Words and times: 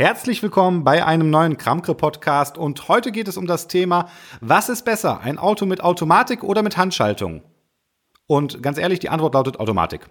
Herzlich 0.00 0.42
willkommen 0.42 0.82
bei 0.82 1.04
einem 1.04 1.28
neuen 1.28 1.58
Kramkre-Podcast 1.58 2.56
und 2.56 2.88
heute 2.88 3.12
geht 3.12 3.28
es 3.28 3.36
um 3.36 3.46
das 3.46 3.68
Thema, 3.68 4.08
was 4.40 4.70
ist 4.70 4.86
besser, 4.86 5.20
ein 5.20 5.36
Auto 5.36 5.66
mit 5.66 5.82
Automatik 5.82 6.42
oder 6.42 6.62
mit 6.62 6.78
Handschaltung? 6.78 7.42
Und 8.26 8.62
ganz 8.62 8.78
ehrlich, 8.78 9.00
die 9.00 9.10
Antwort 9.10 9.34
lautet 9.34 9.60
Automatik. 9.60 10.08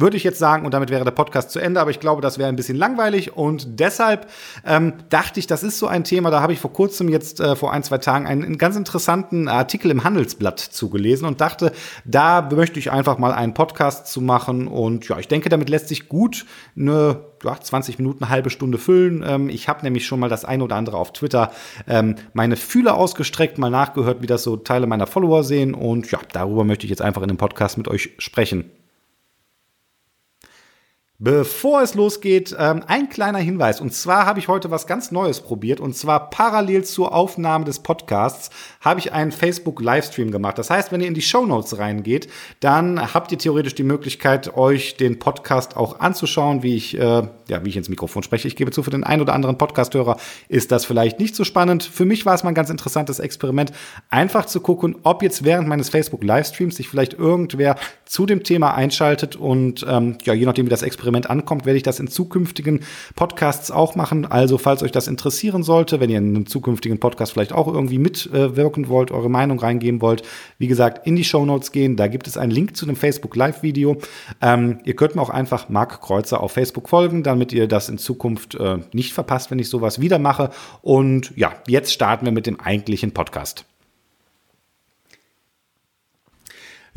Würde 0.00 0.16
ich 0.16 0.22
jetzt 0.22 0.38
sagen, 0.38 0.64
und 0.64 0.74
damit 0.74 0.90
wäre 0.90 1.02
der 1.02 1.10
Podcast 1.10 1.50
zu 1.50 1.58
Ende, 1.58 1.80
aber 1.80 1.90
ich 1.90 1.98
glaube, 1.98 2.22
das 2.22 2.38
wäre 2.38 2.48
ein 2.48 2.54
bisschen 2.54 2.76
langweilig 2.76 3.36
und 3.36 3.80
deshalb 3.80 4.28
ähm, 4.64 4.92
dachte 5.08 5.40
ich, 5.40 5.48
das 5.48 5.64
ist 5.64 5.76
so 5.80 5.88
ein 5.88 6.04
Thema, 6.04 6.30
da 6.30 6.40
habe 6.40 6.52
ich 6.52 6.60
vor 6.60 6.72
kurzem 6.72 7.08
jetzt 7.08 7.40
äh, 7.40 7.56
vor 7.56 7.72
ein, 7.72 7.82
zwei 7.82 7.98
Tagen 7.98 8.24
einen, 8.24 8.44
einen, 8.44 8.58
ganz 8.58 8.76
interessanten 8.76 9.48
Artikel 9.48 9.90
im 9.90 10.04
Handelsblatt 10.04 10.60
zugelesen 10.60 11.26
und 11.26 11.40
dachte, 11.40 11.72
da 12.04 12.48
möchte 12.52 12.78
ich 12.78 12.92
einfach 12.92 13.18
mal 13.18 13.32
einen 13.32 13.54
Podcast 13.54 14.06
zu 14.06 14.20
machen 14.20 14.68
und 14.68 15.08
ja, 15.08 15.18
ich 15.18 15.26
denke, 15.26 15.48
damit 15.48 15.68
lässt 15.68 15.88
sich 15.88 16.08
gut 16.08 16.46
eine 16.76 17.24
ja, 17.42 17.60
20 17.60 17.98
Minuten, 17.98 18.22
eine 18.22 18.30
halbe 18.30 18.50
Stunde 18.50 18.78
füllen. 18.78 19.24
Ähm, 19.26 19.48
ich 19.48 19.68
habe 19.68 19.82
nämlich 19.82 20.06
schon 20.06 20.20
mal 20.20 20.28
das 20.28 20.44
eine 20.44 20.62
oder 20.62 20.76
andere 20.76 20.96
auf 20.96 21.12
Twitter 21.12 21.50
ähm, 21.88 22.14
meine 22.34 22.54
Fühler 22.54 22.94
ausgestreckt, 22.96 23.58
mal 23.58 23.70
nachgehört, 23.70 24.22
wie 24.22 24.28
das 24.28 24.44
so 24.44 24.56
Teile 24.56 24.86
meiner 24.86 25.08
Follower 25.08 25.42
sehen 25.42 25.74
und 25.74 26.08
ja, 26.12 26.20
darüber 26.32 26.62
möchte 26.62 26.86
ich 26.86 26.90
jetzt 26.90 27.02
einfach 27.02 27.22
in 27.22 27.28
dem 27.28 27.36
Podcast 27.36 27.78
mit 27.78 27.88
euch 27.88 28.10
sprechen. 28.18 28.70
Bevor 31.20 31.82
es 31.82 31.94
losgeht, 31.96 32.54
ähm, 32.56 32.84
ein 32.86 33.08
kleiner 33.08 33.40
Hinweis. 33.40 33.80
Und 33.80 33.92
zwar 33.92 34.24
habe 34.24 34.38
ich 34.38 34.46
heute 34.46 34.70
was 34.70 34.86
ganz 34.86 35.10
Neues 35.10 35.40
probiert. 35.40 35.80
Und 35.80 35.96
zwar 35.96 36.30
parallel 36.30 36.84
zur 36.84 37.12
Aufnahme 37.12 37.64
des 37.64 37.80
Podcasts 37.80 38.50
habe 38.80 39.00
ich 39.00 39.12
einen 39.12 39.32
Facebook-Livestream 39.32 40.30
gemacht. 40.30 40.58
Das 40.58 40.70
heißt, 40.70 40.92
wenn 40.92 41.00
ihr 41.00 41.08
in 41.08 41.14
die 41.14 41.22
Show 41.22 41.44
Notes 41.44 41.76
reingeht, 41.76 42.28
dann 42.60 43.12
habt 43.12 43.32
ihr 43.32 43.38
theoretisch 43.38 43.74
die 43.74 43.82
Möglichkeit, 43.82 44.56
euch 44.56 44.96
den 44.96 45.18
Podcast 45.18 45.76
auch 45.76 45.98
anzuschauen, 45.98 46.62
wie 46.62 46.76
ich, 46.76 46.96
äh, 46.96 47.00
ja, 47.00 47.64
wie 47.64 47.68
ich 47.68 47.76
ins 47.76 47.88
Mikrofon 47.88 48.22
spreche. 48.22 48.46
Ich 48.46 48.54
gebe 48.54 48.70
zu, 48.70 48.84
für 48.84 48.90
den 48.90 49.02
einen 49.02 49.20
oder 49.20 49.34
anderen 49.34 49.58
Podcast-Hörer 49.58 50.18
ist 50.48 50.70
das 50.70 50.84
vielleicht 50.84 51.18
nicht 51.18 51.34
so 51.34 51.42
spannend. 51.42 51.82
Für 51.82 52.04
mich 52.04 52.26
war 52.26 52.36
es 52.36 52.44
mal 52.44 52.50
ein 52.50 52.54
ganz 52.54 52.70
interessantes 52.70 53.18
Experiment, 53.18 53.72
einfach 54.08 54.46
zu 54.46 54.60
gucken, 54.60 54.94
ob 55.02 55.24
jetzt 55.24 55.42
während 55.42 55.66
meines 55.66 55.88
Facebook-Livestreams 55.88 56.76
sich 56.76 56.88
vielleicht 56.88 57.14
irgendwer 57.14 57.74
zu 58.04 58.24
dem 58.24 58.44
Thema 58.44 58.74
einschaltet 58.76 59.34
und 59.34 59.84
ähm, 59.88 60.16
ja, 60.22 60.32
je 60.32 60.46
nachdem, 60.46 60.66
wie 60.66 60.70
das 60.70 60.82
Experiment 60.82 61.07
Experiment 61.08 61.30
ankommt, 61.30 61.64
werde 61.64 61.78
ich 61.78 61.82
das 61.82 62.00
in 62.00 62.08
zukünftigen 62.08 62.80
Podcasts 63.14 63.70
auch 63.70 63.94
machen. 63.94 64.26
Also, 64.26 64.58
falls 64.58 64.82
euch 64.82 64.92
das 64.92 65.08
interessieren 65.08 65.62
sollte, 65.62 66.00
wenn 66.00 66.10
ihr 66.10 66.18
in 66.18 66.36
einem 66.36 66.46
zukünftigen 66.46 66.98
Podcast 66.98 67.32
vielleicht 67.32 67.52
auch 67.52 67.66
irgendwie 67.66 67.98
mitwirken 67.98 68.88
wollt, 68.88 69.10
eure 69.10 69.30
Meinung 69.30 69.58
reingeben 69.58 70.02
wollt, 70.02 70.22
wie 70.58 70.66
gesagt, 70.66 71.06
in 71.06 71.16
die 71.16 71.24
Show 71.24 71.46
Notes 71.46 71.72
gehen. 71.72 71.96
Da 71.96 72.08
gibt 72.08 72.26
es 72.26 72.36
einen 72.36 72.52
Link 72.52 72.76
zu 72.76 72.84
einem 72.84 72.96
Facebook 72.96 73.34
Live-Video. 73.36 73.96
Ähm, 74.42 74.80
ihr 74.84 74.96
könnt 74.96 75.14
mir 75.14 75.22
auch 75.22 75.30
einfach 75.30 75.70
Marc 75.70 76.02
Kreuzer 76.02 76.42
auf 76.42 76.52
Facebook 76.52 76.88
folgen, 76.88 77.22
damit 77.22 77.52
ihr 77.54 77.66
das 77.68 77.88
in 77.88 77.96
Zukunft 77.96 78.54
äh, 78.56 78.78
nicht 78.92 79.14
verpasst, 79.14 79.50
wenn 79.50 79.58
ich 79.58 79.70
sowas 79.70 80.00
wieder 80.00 80.18
mache. 80.18 80.50
Und 80.82 81.32
ja, 81.36 81.54
jetzt 81.66 81.92
starten 81.92 82.26
wir 82.26 82.32
mit 82.32 82.46
dem 82.46 82.60
eigentlichen 82.60 83.12
Podcast. 83.12 83.64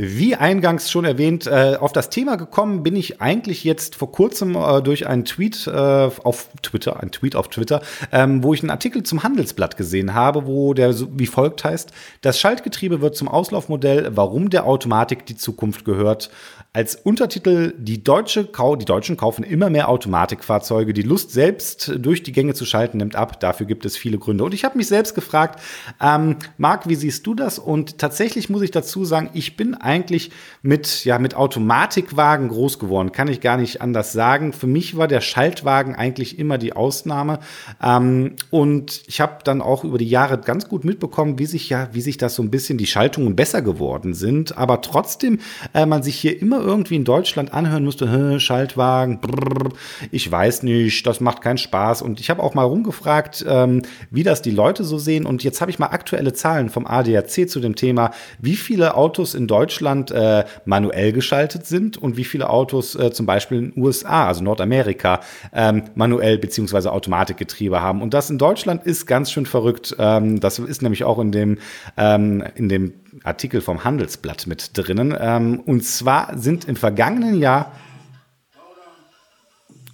Wie 0.03 0.35
eingangs 0.35 0.89
schon 0.89 1.05
erwähnt, 1.05 1.45
äh, 1.45 1.75
auf 1.79 1.93
das 1.93 2.09
Thema 2.09 2.35
gekommen 2.35 2.81
bin 2.81 2.95
ich 2.95 3.21
eigentlich 3.21 3.63
jetzt 3.63 3.93
vor 3.93 4.11
kurzem 4.11 4.55
äh, 4.55 4.81
durch 4.81 5.05
einen 5.05 5.25
Tweet 5.25 5.67
äh, 5.67 5.71
auf 5.71 6.49
Twitter, 6.63 6.99
ein 6.99 7.11
Tweet 7.11 7.35
auf 7.35 7.49
Twitter, 7.49 7.83
ähm, 8.11 8.41
wo 8.41 8.55
ich 8.55 8.63
einen 8.63 8.71
Artikel 8.71 9.03
zum 9.03 9.21
Handelsblatt 9.21 9.77
gesehen 9.77 10.15
habe, 10.15 10.47
wo 10.47 10.73
der 10.73 10.95
wie 11.19 11.27
folgt 11.27 11.63
heißt, 11.63 11.91
das 12.21 12.39
Schaltgetriebe 12.39 12.99
wird 13.01 13.15
zum 13.15 13.27
Auslaufmodell, 13.27 14.09
warum 14.15 14.49
der 14.49 14.65
Automatik 14.65 15.27
die 15.27 15.37
Zukunft 15.37 15.85
gehört. 15.85 16.31
Als 16.73 16.95
Untertitel, 16.95 17.73
die, 17.77 18.01
Deutsche, 18.01 18.45
die 18.45 18.85
Deutschen 18.85 19.17
kaufen 19.17 19.43
immer 19.43 19.69
mehr 19.69 19.89
Automatikfahrzeuge. 19.89 20.93
Die 20.93 21.01
Lust 21.01 21.31
selbst 21.31 21.91
durch 21.97 22.23
die 22.23 22.31
Gänge 22.31 22.53
zu 22.53 22.63
schalten 22.63 22.95
nimmt 22.95 23.17
ab. 23.17 23.41
Dafür 23.41 23.65
gibt 23.65 23.83
es 23.83 23.97
viele 23.97 24.17
Gründe. 24.17 24.45
Und 24.45 24.53
ich 24.53 24.63
habe 24.63 24.77
mich 24.77 24.87
selbst 24.87 25.13
gefragt, 25.13 25.59
ähm, 26.01 26.37
Marc, 26.57 26.87
wie 26.87 26.95
siehst 26.95 27.27
du 27.27 27.35
das? 27.35 27.59
Und 27.59 27.97
tatsächlich 27.97 28.49
muss 28.49 28.61
ich 28.61 28.71
dazu 28.71 29.03
sagen, 29.03 29.31
ich 29.33 29.57
bin 29.57 29.75
eigentlich 29.75 30.31
mit, 30.61 31.03
ja, 31.03 31.19
mit 31.19 31.35
Automatikwagen 31.35 32.47
groß 32.47 32.79
geworden. 32.79 33.11
Kann 33.11 33.27
ich 33.27 33.41
gar 33.41 33.57
nicht 33.57 33.81
anders 33.81 34.13
sagen. 34.13 34.53
Für 34.53 34.67
mich 34.67 34.95
war 34.95 35.09
der 35.09 35.19
Schaltwagen 35.19 35.97
eigentlich 35.97 36.39
immer 36.39 36.57
die 36.57 36.71
Ausnahme. 36.71 37.39
Ähm, 37.83 38.37
und 38.49 39.03
ich 39.07 39.19
habe 39.19 39.39
dann 39.43 39.61
auch 39.61 39.83
über 39.83 39.97
die 39.97 40.07
Jahre 40.07 40.37
ganz 40.37 40.69
gut 40.69 40.85
mitbekommen, 40.85 41.37
wie 41.37 41.47
sich 41.47 41.67
ja, 41.67 41.89
wie 41.91 41.99
sich 41.99 42.15
das 42.15 42.35
so 42.35 42.41
ein 42.41 42.49
bisschen 42.49 42.77
die 42.77 42.87
Schaltungen 42.87 43.35
besser 43.35 43.61
geworden 43.61 44.13
sind. 44.13 44.57
Aber 44.57 44.79
trotzdem 44.79 45.39
äh, 45.73 45.85
man 45.85 46.01
sich 46.01 46.15
hier 46.15 46.41
immer 46.41 46.60
irgendwie 46.61 46.95
in 46.95 47.03
Deutschland 47.03 47.53
anhören 47.53 47.83
musste, 47.83 48.39
Schaltwagen, 48.39 49.19
brrr, 49.19 49.69
ich 50.11 50.31
weiß 50.31 50.63
nicht, 50.63 51.05
das 51.05 51.19
macht 51.19 51.41
keinen 51.41 51.57
Spaß. 51.57 52.01
Und 52.01 52.19
ich 52.19 52.29
habe 52.29 52.41
auch 52.41 52.53
mal 52.53 52.63
rumgefragt, 52.63 53.45
ähm, 53.47 53.81
wie 54.09 54.23
das 54.23 54.41
die 54.41 54.51
Leute 54.51 54.83
so 54.83 54.97
sehen. 54.97 55.25
Und 55.25 55.43
jetzt 55.43 55.61
habe 55.61 55.71
ich 55.71 55.79
mal 55.79 55.87
aktuelle 55.87 56.33
Zahlen 56.33 56.69
vom 56.69 56.85
ADAC 56.87 57.49
zu 57.49 57.59
dem 57.59 57.75
Thema, 57.75 58.11
wie 58.39 58.55
viele 58.55 58.95
Autos 58.95 59.35
in 59.35 59.47
Deutschland 59.47 60.11
äh, 60.11 60.45
manuell 60.65 61.11
geschaltet 61.11 61.65
sind 61.65 61.97
und 61.97 62.17
wie 62.17 62.23
viele 62.23 62.49
Autos 62.49 62.95
äh, 62.95 63.11
zum 63.11 63.25
Beispiel 63.25 63.57
in 63.59 63.71
den 63.71 63.83
USA, 63.83 64.27
also 64.27 64.43
Nordamerika, 64.43 65.21
ähm, 65.53 65.83
manuell 65.95 66.37
beziehungsweise 66.37 66.91
Automatikgetriebe 66.91 67.81
haben. 67.81 68.01
Und 68.01 68.13
das 68.13 68.29
in 68.29 68.37
Deutschland 68.37 68.85
ist 68.85 69.05
ganz 69.05 69.31
schön 69.31 69.45
verrückt. 69.45 69.95
Ähm, 69.99 70.39
das 70.39 70.59
ist 70.59 70.81
nämlich 70.81 71.03
auch 71.03 71.19
in 71.19 71.31
dem, 71.31 71.57
ähm, 71.97 72.43
in 72.55 72.69
dem 72.69 72.93
Artikel 73.23 73.61
vom 73.61 73.83
Handelsblatt 73.83 74.47
mit 74.47 74.77
drinnen. 74.77 75.15
Ähm, 75.19 75.59
und 75.59 75.83
zwar 75.85 76.37
sind 76.37 76.65
im 76.65 76.75
vergangenen 76.75 77.39
Jahr. 77.39 77.71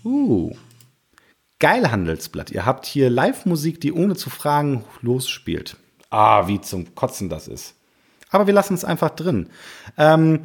Uh, 0.03 0.55
geil 1.59 1.91
Handelsblatt. 1.91 2.51
Ihr 2.51 2.65
habt 2.65 2.85
hier 2.85 3.09
Live-Musik, 3.09 3.81
die 3.81 3.91
ohne 3.91 4.15
zu 4.15 4.29
fragen 4.29 4.85
losspielt. 5.01 5.77
Ah, 6.09 6.47
wie 6.47 6.61
zum 6.61 6.95
Kotzen 6.95 7.29
das 7.29 7.47
ist. 7.47 7.75
Aber 8.29 8.47
wir 8.47 8.53
lassen 8.53 8.73
es 8.73 8.85
einfach 8.85 9.09
drin. 9.09 9.49
Ähm, 9.97 10.41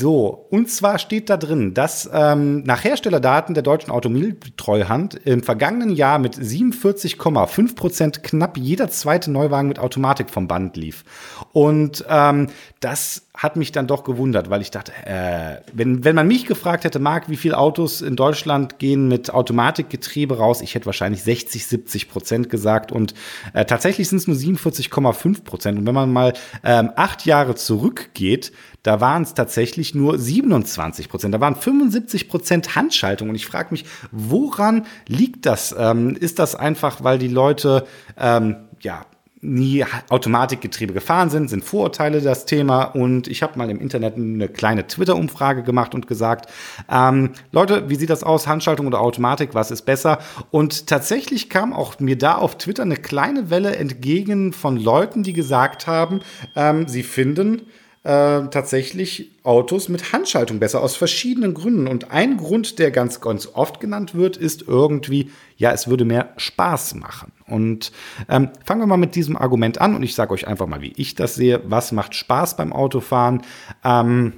so, 0.00 0.46
und 0.50 0.70
zwar 0.70 0.98
steht 0.98 1.28
da 1.28 1.36
drin, 1.36 1.74
dass 1.74 2.08
ähm, 2.12 2.62
nach 2.62 2.82
Herstellerdaten 2.82 3.52
der 3.54 3.62
deutschen 3.62 3.90
Automobiltreuhand 3.90 5.14
im 5.26 5.42
vergangenen 5.42 5.90
Jahr 5.90 6.18
mit 6.18 6.34
47,5 6.36 7.76
Prozent 7.76 8.22
knapp 8.22 8.56
jeder 8.56 8.88
zweite 8.88 9.30
Neuwagen 9.30 9.68
mit 9.68 9.78
Automatik 9.78 10.30
vom 10.30 10.48
Band 10.48 10.78
lief. 10.78 11.04
Und 11.52 12.04
ähm, 12.08 12.46
das 12.80 13.26
hat 13.34 13.56
mich 13.56 13.72
dann 13.72 13.86
doch 13.86 14.04
gewundert, 14.04 14.50
weil 14.50 14.60
ich 14.60 14.70
dachte, 14.70 14.92
äh, 15.04 15.62
wenn, 15.72 16.04
wenn 16.04 16.14
man 16.14 16.26
mich 16.26 16.46
gefragt 16.46 16.84
hätte, 16.84 16.98
Marc, 16.98 17.28
wie 17.28 17.36
viele 17.36 17.58
Autos 17.58 18.02
in 18.02 18.16
Deutschland 18.16 18.78
gehen 18.78 19.08
mit 19.08 19.32
Automatikgetriebe 19.32 20.36
raus, 20.36 20.60
ich 20.62 20.74
hätte 20.74 20.86
wahrscheinlich 20.86 21.22
60, 21.22 21.66
70 21.66 22.08
Prozent 22.08 22.50
gesagt. 22.50 22.90
Und 22.90 23.14
äh, 23.52 23.64
tatsächlich 23.64 24.08
sind 24.08 24.18
es 24.18 24.26
nur 24.26 24.36
47,5 24.36 25.44
Prozent. 25.44 25.78
Und 25.78 25.86
wenn 25.86 25.94
man 25.94 26.12
mal 26.12 26.32
ähm, 26.64 26.90
acht 26.96 27.24
Jahre 27.26 27.54
zurückgeht, 27.54 28.52
da 28.82 29.00
waren 29.00 29.22
es 29.22 29.34
tatsächlich 29.34 29.94
nur 29.94 30.18
27 30.18 31.08
Prozent. 31.08 31.34
Da 31.34 31.40
waren 31.40 31.56
75 31.56 32.28
Prozent 32.28 32.76
Handschaltung. 32.76 33.28
Und 33.28 33.34
ich 33.34 33.46
frage 33.46 33.68
mich, 33.72 33.84
woran 34.10 34.86
liegt 35.06 35.46
das? 35.46 35.74
Ähm, 35.78 36.16
ist 36.16 36.38
das 36.38 36.54
einfach, 36.54 37.04
weil 37.04 37.18
die 37.18 37.28
Leute 37.28 37.86
ähm, 38.16 38.56
ja 38.80 39.04
nie 39.42 39.84
Automatikgetriebe 40.10 40.92
gefahren 40.92 41.30
sind, 41.30 41.48
sind 41.48 41.64
Vorurteile 41.64 42.20
das 42.20 42.44
Thema. 42.44 42.84
Und 42.84 43.26
ich 43.26 43.42
habe 43.42 43.58
mal 43.58 43.70
im 43.70 43.80
Internet 43.80 44.16
eine 44.16 44.48
kleine 44.48 44.86
Twitter-Umfrage 44.86 45.62
gemacht 45.62 45.94
und 45.94 46.06
gesagt, 46.06 46.50
ähm, 46.90 47.30
Leute, 47.50 47.88
wie 47.88 47.94
sieht 47.94 48.10
das 48.10 48.22
aus, 48.22 48.46
Handschaltung 48.46 48.86
oder 48.86 49.00
Automatik, 49.00 49.54
was 49.54 49.70
ist 49.70 49.82
besser? 49.82 50.18
Und 50.50 50.86
tatsächlich 50.86 51.48
kam 51.48 51.72
auch 51.72 51.98
mir 52.00 52.18
da 52.18 52.34
auf 52.34 52.58
Twitter 52.58 52.82
eine 52.82 52.96
kleine 52.96 53.50
Welle 53.50 53.76
entgegen 53.76 54.52
von 54.52 54.76
Leuten, 54.76 55.22
die 55.22 55.32
gesagt 55.32 55.86
haben, 55.86 56.20
ähm, 56.54 56.86
sie 56.86 57.02
finden, 57.02 57.62
äh, 58.02 58.48
tatsächlich 58.48 59.30
Autos 59.42 59.88
mit 59.88 60.12
Handschaltung 60.12 60.58
besser, 60.58 60.82
aus 60.82 60.96
verschiedenen 60.96 61.52
Gründen. 61.52 61.86
Und 61.86 62.10
ein 62.10 62.38
Grund, 62.38 62.78
der 62.78 62.90
ganz, 62.90 63.20
ganz 63.20 63.48
oft 63.52 63.80
genannt 63.80 64.14
wird, 64.14 64.36
ist 64.36 64.62
irgendwie, 64.66 65.30
ja, 65.56 65.72
es 65.72 65.88
würde 65.88 66.04
mehr 66.04 66.32
Spaß 66.36 66.94
machen. 66.94 67.32
Und 67.46 67.92
ähm, 68.28 68.50
fangen 68.64 68.80
wir 68.80 68.86
mal 68.86 68.96
mit 68.96 69.14
diesem 69.16 69.36
Argument 69.36 69.80
an 69.80 69.94
und 69.94 70.02
ich 70.02 70.14
sage 70.14 70.32
euch 70.32 70.46
einfach 70.46 70.66
mal, 70.66 70.80
wie 70.80 70.92
ich 70.96 71.14
das 71.14 71.34
sehe. 71.34 71.60
Was 71.64 71.92
macht 71.92 72.14
Spaß 72.14 72.56
beim 72.56 72.72
Autofahren? 72.72 73.42
Ähm, 73.84 74.32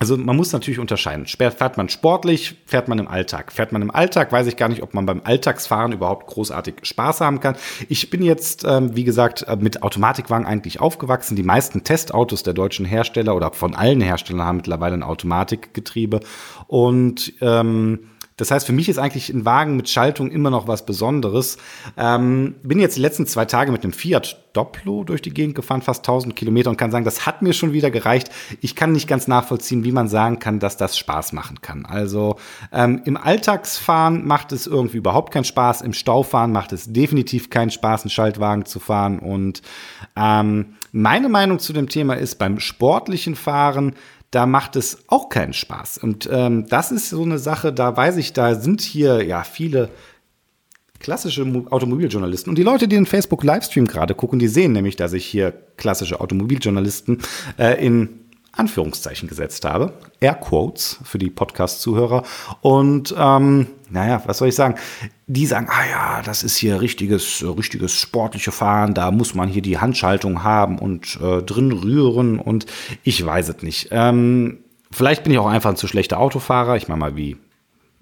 also 0.00 0.16
man 0.16 0.36
muss 0.36 0.52
natürlich 0.52 0.80
unterscheiden. 0.80 1.24
Fährt 1.26 1.76
man 1.76 1.88
sportlich, 1.88 2.56
fährt 2.66 2.88
man 2.88 2.98
im 2.98 3.06
Alltag. 3.06 3.52
Fährt 3.52 3.70
man 3.72 3.80
im 3.80 3.90
Alltag, 3.92 4.32
weiß 4.32 4.48
ich 4.48 4.56
gar 4.56 4.68
nicht, 4.68 4.82
ob 4.82 4.92
man 4.92 5.06
beim 5.06 5.22
Alltagsfahren 5.22 5.92
überhaupt 5.92 6.26
großartig 6.26 6.74
Spaß 6.82 7.20
haben 7.20 7.40
kann. 7.40 7.56
Ich 7.88 8.10
bin 8.10 8.22
jetzt, 8.22 8.64
ähm, 8.64 8.96
wie 8.96 9.04
gesagt, 9.04 9.44
äh, 9.44 9.56
mit 9.56 9.82
Automatikwagen 9.82 10.46
eigentlich 10.46 10.80
aufgewachsen. 10.80 11.36
Die 11.36 11.44
meisten 11.44 11.84
Testautos 11.84 12.42
der 12.42 12.54
deutschen 12.54 12.84
Hersteller 12.84 13.36
oder 13.36 13.52
von 13.52 13.74
allen 13.74 14.00
Herstellern 14.00 14.44
haben 14.44 14.56
mittlerweile 14.56 14.94
ein 14.94 15.04
Automatikgetriebe. 15.04 16.20
Und 16.66 17.32
ähm, 17.40 18.00
Das 18.36 18.50
heißt, 18.50 18.66
für 18.66 18.72
mich 18.72 18.88
ist 18.88 18.98
eigentlich 18.98 19.28
ein 19.30 19.44
Wagen 19.44 19.76
mit 19.76 19.88
Schaltung 19.88 20.30
immer 20.30 20.50
noch 20.50 20.66
was 20.66 20.84
Besonderes. 20.84 21.56
Ähm, 21.96 22.56
bin 22.62 22.80
jetzt 22.80 22.96
die 22.96 23.00
letzten 23.00 23.26
zwei 23.26 23.44
Tage 23.44 23.70
mit 23.70 23.84
einem 23.84 23.92
Fiat 23.92 24.44
Dopplo 24.54 25.04
durch 25.04 25.20
die 25.20 25.34
Gegend 25.34 25.54
gefahren, 25.54 25.82
fast 25.82 26.00
1000 26.00 26.34
Kilometer 26.34 26.70
und 26.70 26.76
kann 26.76 26.90
sagen, 26.90 27.04
das 27.04 27.26
hat 27.26 27.42
mir 27.42 27.52
schon 27.52 27.72
wieder 27.72 27.90
gereicht. 27.90 28.30
Ich 28.60 28.74
kann 28.74 28.92
nicht 28.92 29.08
ganz 29.08 29.28
nachvollziehen, 29.28 29.84
wie 29.84 29.92
man 29.92 30.08
sagen 30.08 30.38
kann, 30.38 30.60
dass 30.60 30.76
das 30.76 30.96
Spaß 30.96 31.32
machen 31.32 31.60
kann. 31.60 31.86
Also 31.86 32.36
ähm, 32.72 33.02
im 33.04 33.16
Alltagsfahren 33.16 34.26
macht 34.26 34.52
es 34.52 34.66
irgendwie 34.66 34.98
überhaupt 34.98 35.32
keinen 35.32 35.44
Spaß. 35.44 35.82
Im 35.82 35.92
Staufahren 35.92 36.52
macht 36.52 36.72
es 36.72 36.92
definitiv 36.92 37.50
keinen 37.50 37.70
Spaß, 37.70 38.02
einen 38.02 38.10
Schaltwagen 38.10 38.64
zu 38.64 38.80
fahren. 38.80 39.18
Und 39.18 39.62
ähm, 40.16 40.74
meine 40.92 41.28
Meinung 41.28 41.58
zu 41.58 41.72
dem 41.72 41.88
Thema 41.88 42.14
ist, 42.14 42.36
beim 42.36 42.60
sportlichen 42.60 43.34
Fahren 43.34 43.94
da 44.34 44.46
macht 44.46 44.76
es 44.76 44.98
auch 45.06 45.28
keinen 45.28 45.52
Spaß. 45.52 45.98
Und 45.98 46.28
ähm, 46.32 46.66
das 46.68 46.90
ist 46.90 47.10
so 47.10 47.22
eine 47.22 47.38
Sache, 47.38 47.72
da 47.72 47.96
weiß 47.96 48.16
ich, 48.16 48.32
da 48.32 48.54
sind 48.54 48.80
hier 48.80 49.24
ja 49.24 49.44
viele 49.44 49.90
klassische 50.98 51.42
Automobiljournalisten. 51.70 52.50
Und 52.50 52.56
die 52.56 52.62
Leute, 52.62 52.88
die 52.88 52.96
den 52.96 53.06
Facebook-Livestream 53.06 53.86
gerade 53.86 54.14
gucken, 54.14 54.38
die 54.38 54.48
sehen 54.48 54.72
nämlich, 54.72 54.96
dass 54.96 55.12
ich 55.12 55.26
hier 55.26 55.52
klassische 55.76 56.20
Automobiljournalisten 56.20 57.18
äh, 57.58 57.84
in 57.84 58.23
Anführungszeichen 58.56 59.28
gesetzt 59.28 59.64
habe. 59.64 59.92
Air 60.20 60.34
Quotes 60.34 60.98
für 61.04 61.18
die 61.18 61.30
Podcast-Zuhörer. 61.30 62.22
Und 62.60 63.14
ähm, 63.18 63.66
naja, 63.90 64.22
was 64.26 64.38
soll 64.38 64.48
ich 64.48 64.54
sagen? 64.54 64.76
Die 65.26 65.46
sagen, 65.46 65.68
ah 65.70 65.86
ja, 65.90 66.22
das 66.22 66.42
ist 66.42 66.56
hier 66.56 66.80
richtiges, 66.80 67.44
richtiges 67.44 67.92
sportliche 67.92 68.52
Fahren, 68.52 68.94
da 68.94 69.10
muss 69.10 69.34
man 69.34 69.48
hier 69.48 69.62
die 69.62 69.78
Handschaltung 69.78 70.42
haben 70.42 70.78
und 70.78 71.18
äh, 71.22 71.42
drin 71.42 71.72
rühren 71.72 72.38
und 72.38 72.66
ich 73.02 73.24
weiß 73.24 73.48
es 73.48 73.62
nicht. 73.62 73.88
Ähm, 73.90 74.58
vielleicht 74.90 75.24
bin 75.24 75.32
ich 75.32 75.38
auch 75.38 75.46
einfach 75.46 75.70
ein 75.70 75.76
zu 75.76 75.88
schlechter 75.88 76.18
Autofahrer. 76.18 76.76
Ich 76.76 76.88
mache 76.88 76.98
mal 76.98 77.16
wie 77.16 77.36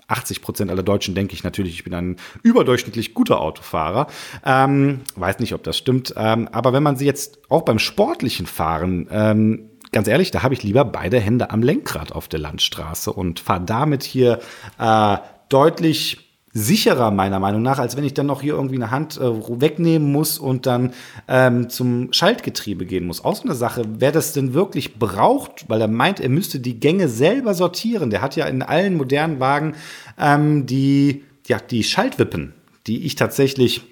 80 0.09 0.43
Prozent 0.43 0.71
aller 0.71 0.83
Deutschen 0.83 1.15
denke 1.15 1.35
ich 1.35 1.43
natürlich, 1.43 1.75
ich 1.75 1.85
bin 1.85 1.95
ein 1.95 2.17
überdurchschnittlich 2.43 3.15
guter 3.15 3.41
Autofahrer. 3.41 4.07
Ähm, 4.45 5.01
weiß 5.17 5.39
nicht, 5.39 5.55
ob 5.55 5.63
das 5.63 5.79
stimmt. 5.79 6.15
Ähm, 6.17 6.49
aber 6.53 6.73
wenn 6.73 6.83
man 6.83 6.97
sie 6.97 7.07
jetzt 7.07 7.39
auch 7.49 7.63
beim 7.63 7.79
sportlichen 7.79 8.47
Fahren 8.47 9.09
ähm, 9.11 9.71
ganz 9.93 10.09
ehrlich, 10.09 10.31
da 10.31 10.43
habe 10.43 10.55
ich 10.55 10.63
lieber 10.63 10.85
beide 10.85 11.21
Hände 11.21 11.51
am 11.51 11.63
Lenkrad 11.63 12.13
auf 12.13 12.27
der 12.27 12.41
Landstraße 12.41 13.13
und 13.13 13.41
fahre 13.41 13.65
damit 13.65 14.03
hier 14.03 14.41
äh, 14.79 15.19
deutlich 15.49 16.19
sicherer 16.55 17.11
meiner 17.11 17.39
Meinung 17.39 17.63
nach, 17.63 17.79
als 17.79 17.97
wenn 17.97 18.05
ich 18.05 18.13
dann 18.13 18.27
noch 18.27 18.43
hier 18.43 18.55
irgendwie 18.55 18.77
eine 18.77 18.91
Hand 18.91 19.17
äh, 19.17 19.61
wegnehmen 19.61 20.13
muss 20.13 20.39
und 20.39 20.67
dann 20.67 20.93
ähm, 21.27 21.71
zum 21.71 22.13
Schaltgetriebe 22.13 22.85
gehen 22.85 23.07
muss. 23.07 23.25
Auch 23.25 23.37
so 23.37 23.45
eine 23.45 23.55
Sache, 23.55 23.85
wer 23.99 24.13
das 24.13 24.33
denn 24.33 24.53
wirklich 24.53 24.99
braucht, 24.99 25.69
weil 25.69 25.81
er 25.81 25.89
meint, 25.89 26.21
er 26.21 26.29
müsste 26.29 26.61
die 26.61 26.79
Gänge 26.79 27.09
selber 27.09 27.55
sortieren. 27.55 28.11
Der 28.11 28.21
hat 28.21 28.37
ja 28.37 28.47
in 28.47 28.63
allen 28.63 28.97
modernen 28.97 29.41
Wagen 29.41 29.75
ähm, 30.19 30.67
die, 30.67 31.25
ja, 31.47 31.59
die 31.59 31.85
Schaltwippen, 31.85 32.53
die 32.87 33.07
ich 33.07 33.15
tatsächlich 33.15 33.83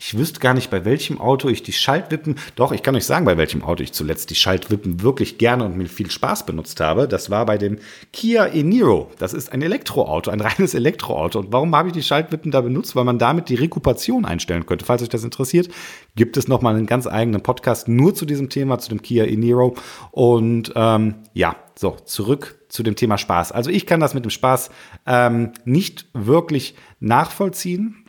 ich 0.00 0.16
wüsste 0.16 0.38
gar 0.38 0.54
nicht, 0.54 0.70
bei 0.70 0.84
welchem 0.84 1.20
Auto 1.20 1.48
ich 1.48 1.64
die 1.64 1.72
Schaltwippen, 1.72 2.36
doch, 2.54 2.70
ich 2.70 2.84
kann 2.84 2.94
euch 2.94 3.04
sagen, 3.04 3.24
bei 3.24 3.36
welchem 3.36 3.64
Auto 3.64 3.82
ich 3.82 3.92
zuletzt 3.92 4.30
die 4.30 4.36
Schaltwippen 4.36 5.02
wirklich 5.02 5.38
gerne 5.38 5.64
und 5.64 5.76
mit 5.76 5.88
viel 5.88 6.08
Spaß 6.08 6.46
benutzt 6.46 6.78
habe. 6.78 7.08
Das 7.08 7.30
war 7.30 7.44
bei 7.46 7.58
dem 7.58 7.78
Kia 8.12 8.46
e-Niro. 8.46 9.10
Das 9.18 9.34
ist 9.34 9.52
ein 9.52 9.60
Elektroauto, 9.60 10.30
ein 10.30 10.40
reines 10.40 10.74
Elektroauto. 10.74 11.40
Und 11.40 11.52
warum 11.52 11.74
habe 11.74 11.88
ich 11.88 11.94
die 11.94 12.04
Schaltwippen 12.04 12.52
da 12.52 12.60
benutzt? 12.60 12.94
Weil 12.94 13.02
man 13.02 13.18
damit 13.18 13.48
die 13.48 13.56
Rekupation 13.56 14.24
einstellen 14.24 14.66
könnte. 14.66 14.84
Falls 14.84 15.02
euch 15.02 15.08
das 15.08 15.24
interessiert, 15.24 15.68
gibt 16.14 16.36
es 16.36 16.46
nochmal 16.46 16.76
einen 16.76 16.86
ganz 16.86 17.08
eigenen 17.08 17.42
Podcast 17.42 17.88
nur 17.88 18.14
zu 18.14 18.24
diesem 18.24 18.50
Thema, 18.50 18.78
zu 18.78 18.90
dem 18.90 19.02
Kia 19.02 19.24
e-Niro. 19.24 19.74
Und 20.12 20.72
ähm, 20.76 21.16
ja, 21.32 21.56
so, 21.74 21.96
zurück 22.04 22.60
zu 22.68 22.84
dem 22.84 22.94
Thema 22.94 23.18
Spaß. 23.18 23.50
Also 23.50 23.70
ich 23.70 23.84
kann 23.84 23.98
das 23.98 24.14
mit 24.14 24.24
dem 24.24 24.30
Spaß 24.30 24.70
ähm, 25.06 25.54
nicht 25.64 26.06
wirklich 26.12 26.76
nachvollziehen. 27.00 28.04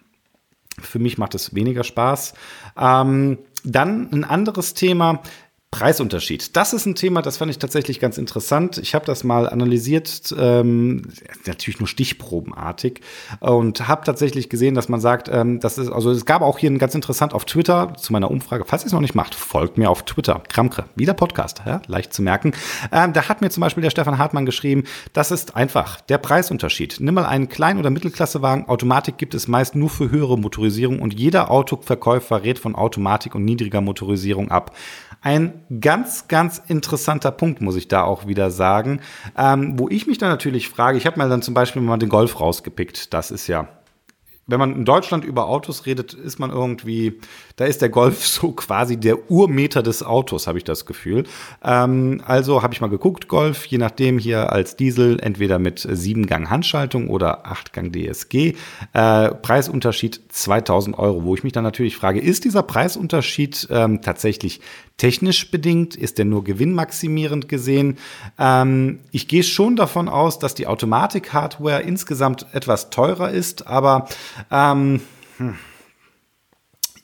Für 0.79 0.99
mich 0.99 1.17
macht 1.17 1.35
es 1.35 1.53
weniger 1.53 1.83
Spaß. 1.83 2.33
Ähm, 2.77 3.39
dann 3.63 4.11
ein 4.11 4.23
anderes 4.23 4.73
Thema. 4.73 5.21
Preisunterschied. 5.71 6.55
Das 6.57 6.73
ist 6.73 6.87
ein 6.87 6.95
Thema, 6.95 7.21
das 7.21 7.37
fand 7.37 7.51
ich 7.51 7.59
tatsächlich 7.59 7.99
ganz 7.99 8.17
interessant. 8.17 8.79
Ich 8.79 8.95
habe 8.95 9.05
das 9.05 9.23
mal 9.23 9.47
analysiert, 9.47 10.33
ähm, 10.37 11.03
natürlich 11.45 11.79
nur 11.79 11.87
stichprobenartig, 11.87 13.01
und 13.39 13.87
habe 13.87 14.03
tatsächlich 14.03 14.49
gesehen, 14.49 14.73
dass 14.73 14.89
man 14.89 14.99
sagt, 14.99 15.29
ähm, 15.31 15.59
das 15.59 15.77
ist, 15.77 15.89
also 15.89 16.09
es 16.09 16.25
gab 16.25 16.41
auch 16.41 16.57
hier 16.57 16.71
ein 16.71 16.79
ganz 16.79 16.95
interessant 16.95 17.35
auf 17.35 17.45
Twitter 17.45 17.93
zu 17.95 18.11
meiner 18.11 18.31
Umfrage. 18.31 18.65
Falls 18.65 18.83
ihr 18.83 18.87
es 18.87 18.93
noch 18.93 18.99
nicht 18.99 19.13
macht, 19.13 19.35
folgt 19.35 19.77
mir 19.77 19.91
auf 19.91 20.03
Twitter. 20.03 20.41
Kramkre, 20.49 20.85
wieder 20.95 21.13
Podcast, 21.13 21.61
ja, 21.65 21.81
leicht 21.85 22.13
zu 22.13 22.23
merken. 22.23 22.53
Ähm, 22.91 23.13
da 23.13 23.29
hat 23.29 23.41
mir 23.41 23.51
zum 23.51 23.61
Beispiel 23.61 23.83
der 23.83 23.91
Stefan 23.91 24.17
Hartmann 24.17 24.47
geschrieben, 24.47 24.85
das 25.13 25.29
ist 25.29 25.55
einfach 25.55 26.01
der 26.01 26.17
Preisunterschied. 26.17 26.97
Nimm 26.99 27.13
mal 27.13 27.25
einen 27.25 27.47
Klein- 27.47 27.77
oder 27.77 27.91
Mittelklassewagen. 27.91 28.67
Automatik 28.67 29.19
gibt 29.19 29.35
es 29.35 29.47
meist 29.47 29.75
nur 29.75 29.91
für 29.91 30.09
höhere 30.09 30.37
Motorisierung 30.37 30.99
und 30.99 31.13
jeder 31.13 31.51
Autoverkäufer 31.51 32.43
rät 32.43 32.57
von 32.57 32.73
Automatik 32.73 33.35
und 33.35 33.45
niedriger 33.45 33.81
Motorisierung 33.81 34.49
ab. 34.49 34.75
Ein 35.21 35.58
ganz, 35.81 36.27
ganz 36.27 36.61
interessanter 36.67 37.31
Punkt, 37.31 37.61
muss 37.61 37.75
ich 37.75 37.87
da 37.87 38.03
auch 38.03 38.27
wieder 38.27 38.51
sagen, 38.51 39.01
ähm, 39.37 39.77
wo 39.77 39.87
ich 39.89 40.07
mich 40.07 40.17
dann 40.17 40.29
natürlich 40.29 40.69
frage, 40.69 40.97
ich 40.97 41.05
habe 41.05 41.17
mal 41.17 41.29
dann 41.29 41.41
zum 41.41 41.53
Beispiel 41.53 41.81
mal 41.81 41.97
den 41.97 42.09
Golf 42.09 42.39
rausgepickt. 42.39 43.13
Das 43.13 43.31
ist 43.31 43.47
ja 43.47 43.67
wenn 44.49 44.59
man 44.59 44.75
in 44.75 44.85
Deutschland 44.85 45.23
über 45.23 45.47
Autos 45.47 45.85
redet, 45.85 46.13
ist 46.13 46.39
man 46.39 46.49
irgendwie, 46.49 47.19
da 47.55 47.65
ist 47.65 47.81
der 47.81 47.89
Golf 47.89 48.25
so 48.27 48.51
quasi 48.51 48.97
der 48.97 49.29
Urmeter 49.31 49.83
des 49.83 50.03
Autos, 50.03 50.47
habe 50.47 50.57
ich 50.57 50.63
das 50.63 50.85
Gefühl. 50.85 51.23
Ähm, 51.63 52.21
also 52.25 52.63
habe 52.63 52.73
ich 52.73 52.81
mal 52.81 52.89
geguckt, 52.89 53.27
Golf, 53.27 53.65
je 53.65 53.77
nachdem 53.77 54.17
hier 54.17 54.51
als 54.51 54.75
Diesel, 54.75 55.19
entweder 55.19 55.59
mit 55.59 55.79
7-Gang 55.79 56.49
Handschaltung 56.49 57.09
oder 57.09 57.45
8-Gang 57.45 57.93
DSG. 57.93 58.55
Äh, 58.93 59.29
Preisunterschied 59.35 60.21
2000 60.29 60.97
Euro, 60.97 61.23
wo 61.23 61.35
ich 61.35 61.43
mich 61.43 61.53
dann 61.53 61.63
natürlich 61.63 61.95
frage, 61.95 62.19
ist 62.19 62.43
dieser 62.43 62.63
Preisunterschied 62.63 63.67
ähm, 63.69 64.01
tatsächlich 64.01 64.61
technisch 64.99 65.49
bedingt? 65.49 65.95
Ist 65.95 66.19
der 66.19 66.25
nur 66.25 66.43
gewinnmaximierend 66.43 67.47
gesehen? 67.47 67.97
Ähm, 68.37 68.99
ich 69.11 69.27
gehe 69.27 69.43
schon 69.43 69.75
davon 69.75 70.07
aus, 70.07 70.37
dass 70.37 70.53
die 70.53 70.67
Automatik-Hardware 70.67 71.81
insgesamt 71.81 72.45
etwas 72.53 72.91
teurer 72.91 73.31
ist, 73.31 73.65
aber 73.65 74.07
ähm, 74.51 75.01
hm. 75.37 75.55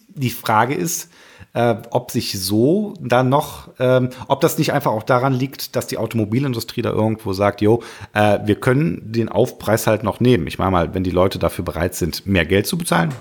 die 0.09 0.29
Frage 0.29 0.73
ist, 0.73 1.09
äh, 1.53 1.75
ob 1.91 2.11
sich 2.11 2.39
so 2.39 2.93
dann 2.99 3.29
noch, 3.29 3.69
ähm, 3.79 4.09
ob 4.27 4.41
das 4.41 4.57
nicht 4.57 4.73
einfach 4.73 4.91
auch 4.91 5.03
daran 5.03 5.33
liegt, 5.33 5.75
dass 5.75 5.87
die 5.87 5.97
Automobilindustrie 5.97 6.81
da 6.81 6.91
irgendwo 6.91 7.33
sagt, 7.33 7.61
jo, 7.61 7.81
äh, 8.13 8.39
wir 8.43 8.55
können 8.55 9.01
den 9.11 9.29
Aufpreis 9.29 9.87
halt 9.87 10.03
noch 10.03 10.19
nehmen. 10.19 10.47
Ich 10.47 10.59
meine 10.59 10.71
mal, 10.71 10.93
wenn 10.93 11.03
die 11.03 11.11
Leute 11.11 11.39
dafür 11.39 11.63
bereit 11.63 11.95
sind, 11.95 12.27
mehr 12.27 12.45
Geld 12.45 12.67
zu 12.67 12.77
bezahlen, 12.77 13.13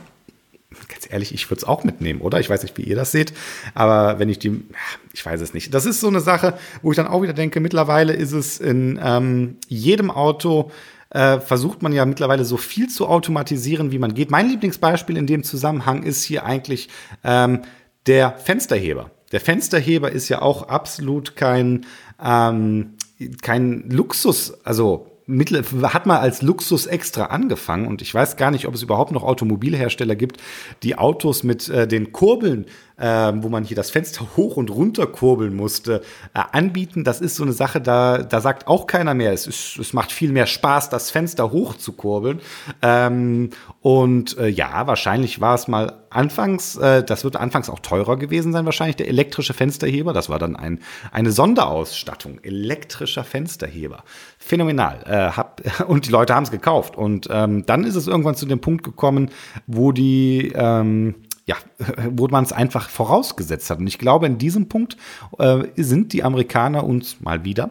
ganz 0.88 1.06
ehrlich, 1.08 1.32
ich 1.32 1.48
würde 1.48 1.60
es 1.60 1.64
auch 1.64 1.84
mitnehmen, 1.84 2.20
oder? 2.20 2.40
Ich 2.40 2.50
weiß 2.50 2.62
nicht, 2.62 2.76
wie 2.76 2.82
ihr 2.82 2.96
das 2.96 3.12
seht, 3.12 3.32
aber 3.74 4.18
wenn 4.18 4.28
ich 4.28 4.40
die, 4.40 4.64
ich 5.12 5.24
weiß 5.24 5.40
es 5.40 5.54
nicht. 5.54 5.72
Das 5.72 5.86
ist 5.86 6.00
so 6.00 6.08
eine 6.08 6.20
Sache, 6.20 6.58
wo 6.82 6.90
ich 6.90 6.96
dann 6.96 7.06
auch 7.06 7.22
wieder 7.22 7.32
denke, 7.32 7.60
mittlerweile 7.60 8.12
ist 8.12 8.32
es 8.32 8.58
in 8.58 8.98
ähm, 9.02 9.56
jedem 9.68 10.10
Auto 10.10 10.72
äh, 11.14 11.40
versucht 11.40 11.82
man 11.82 11.92
ja 11.92 12.04
mittlerweile 12.04 12.44
so 12.44 12.56
viel 12.56 12.88
zu 12.88 13.06
automatisieren, 13.06 13.92
wie 13.92 13.98
man 13.98 14.14
geht. 14.14 14.30
Mein 14.30 14.48
Lieblingsbeispiel 14.48 15.16
in 15.16 15.26
dem 15.26 15.44
Zusammenhang 15.44 16.02
ist 16.02 16.24
hier 16.24 16.44
eigentlich 16.44 16.88
ähm, 17.22 17.62
der 18.06 18.32
Fensterheber. 18.32 19.10
Der 19.32 19.40
Fensterheber 19.40 20.12
ist 20.12 20.28
ja 20.28 20.42
auch 20.42 20.68
absolut 20.68 21.36
kein, 21.36 21.86
ähm, 22.22 22.94
kein 23.40 23.88
Luxus, 23.88 24.52
also 24.64 25.06
mittel, 25.26 25.64
hat 25.82 26.04
mal 26.06 26.18
als 26.18 26.42
Luxus 26.42 26.86
extra 26.86 27.26
angefangen 27.26 27.86
und 27.86 28.02
ich 28.02 28.12
weiß 28.12 28.36
gar 28.36 28.50
nicht, 28.50 28.66
ob 28.66 28.74
es 28.74 28.82
überhaupt 28.82 29.12
noch 29.12 29.22
Automobilhersteller 29.22 30.16
gibt, 30.16 30.38
die 30.82 30.98
Autos 30.98 31.42
mit 31.44 31.68
äh, 31.68 31.88
den 31.88 32.12
Kurbeln 32.12 32.66
äh, 32.96 33.32
wo 33.36 33.48
man 33.48 33.64
hier 33.64 33.76
das 33.76 33.90
Fenster 33.90 34.26
hoch 34.36 34.56
und 34.56 34.70
runter 34.70 35.06
kurbeln 35.06 35.54
musste, 35.54 36.02
äh, 36.32 36.40
anbieten. 36.52 37.04
Das 37.04 37.20
ist 37.20 37.36
so 37.36 37.42
eine 37.42 37.52
Sache, 37.52 37.80
da, 37.80 38.18
da 38.18 38.40
sagt 38.40 38.68
auch 38.68 38.86
keiner 38.86 39.14
mehr. 39.14 39.32
Es, 39.32 39.46
ist, 39.46 39.78
es 39.78 39.92
macht 39.92 40.12
viel 40.12 40.30
mehr 40.32 40.46
Spaß, 40.46 40.90
das 40.90 41.10
Fenster 41.10 41.50
hoch 41.50 41.74
zu 41.74 41.92
kurbeln. 41.92 42.40
Ähm, 42.82 43.50
und 43.80 44.38
äh, 44.38 44.48
ja, 44.48 44.86
wahrscheinlich 44.86 45.40
war 45.40 45.54
es 45.54 45.66
mal 45.66 46.04
anfangs, 46.10 46.76
äh, 46.76 47.02
das 47.02 47.24
wird 47.24 47.36
anfangs 47.36 47.68
auch 47.68 47.80
teurer 47.80 48.16
gewesen 48.16 48.52
sein, 48.52 48.64
wahrscheinlich 48.64 48.96
der 48.96 49.08
elektrische 49.08 49.54
Fensterheber. 49.54 50.12
Das 50.12 50.28
war 50.28 50.38
dann 50.38 50.54
ein, 50.54 50.80
eine 51.10 51.32
Sonderausstattung, 51.32 52.38
elektrischer 52.42 53.24
Fensterheber. 53.24 54.04
Phänomenal. 54.38 55.00
Äh, 55.06 55.36
hab, 55.36 55.62
und 55.88 56.06
die 56.06 56.10
Leute 56.10 56.34
haben 56.34 56.44
es 56.44 56.50
gekauft. 56.52 56.96
Und 56.96 57.28
ähm, 57.30 57.66
dann 57.66 57.84
ist 57.84 57.96
es 57.96 58.06
irgendwann 58.06 58.36
zu 58.36 58.46
dem 58.46 58.60
Punkt 58.60 58.84
gekommen, 58.84 59.30
wo 59.66 59.90
die 59.90 60.52
ähm, 60.54 61.16
ja, 61.46 61.56
wo 62.10 62.28
man 62.28 62.44
es 62.44 62.52
einfach 62.52 62.88
vorausgesetzt 62.88 63.70
hat. 63.70 63.78
Und 63.78 63.86
ich 63.86 63.98
glaube, 63.98 64.26
in 64.26 64.38
diesem 64.38 64.68
Punkt 64.68 64.96
äh, 65.38 65.64
sind 65.76 66.12
die 66.12 66.22
Amerikaner 66.22 66.84
uns 66.84 67.20
mal 67.20 67.44
wieder 67.44 67.70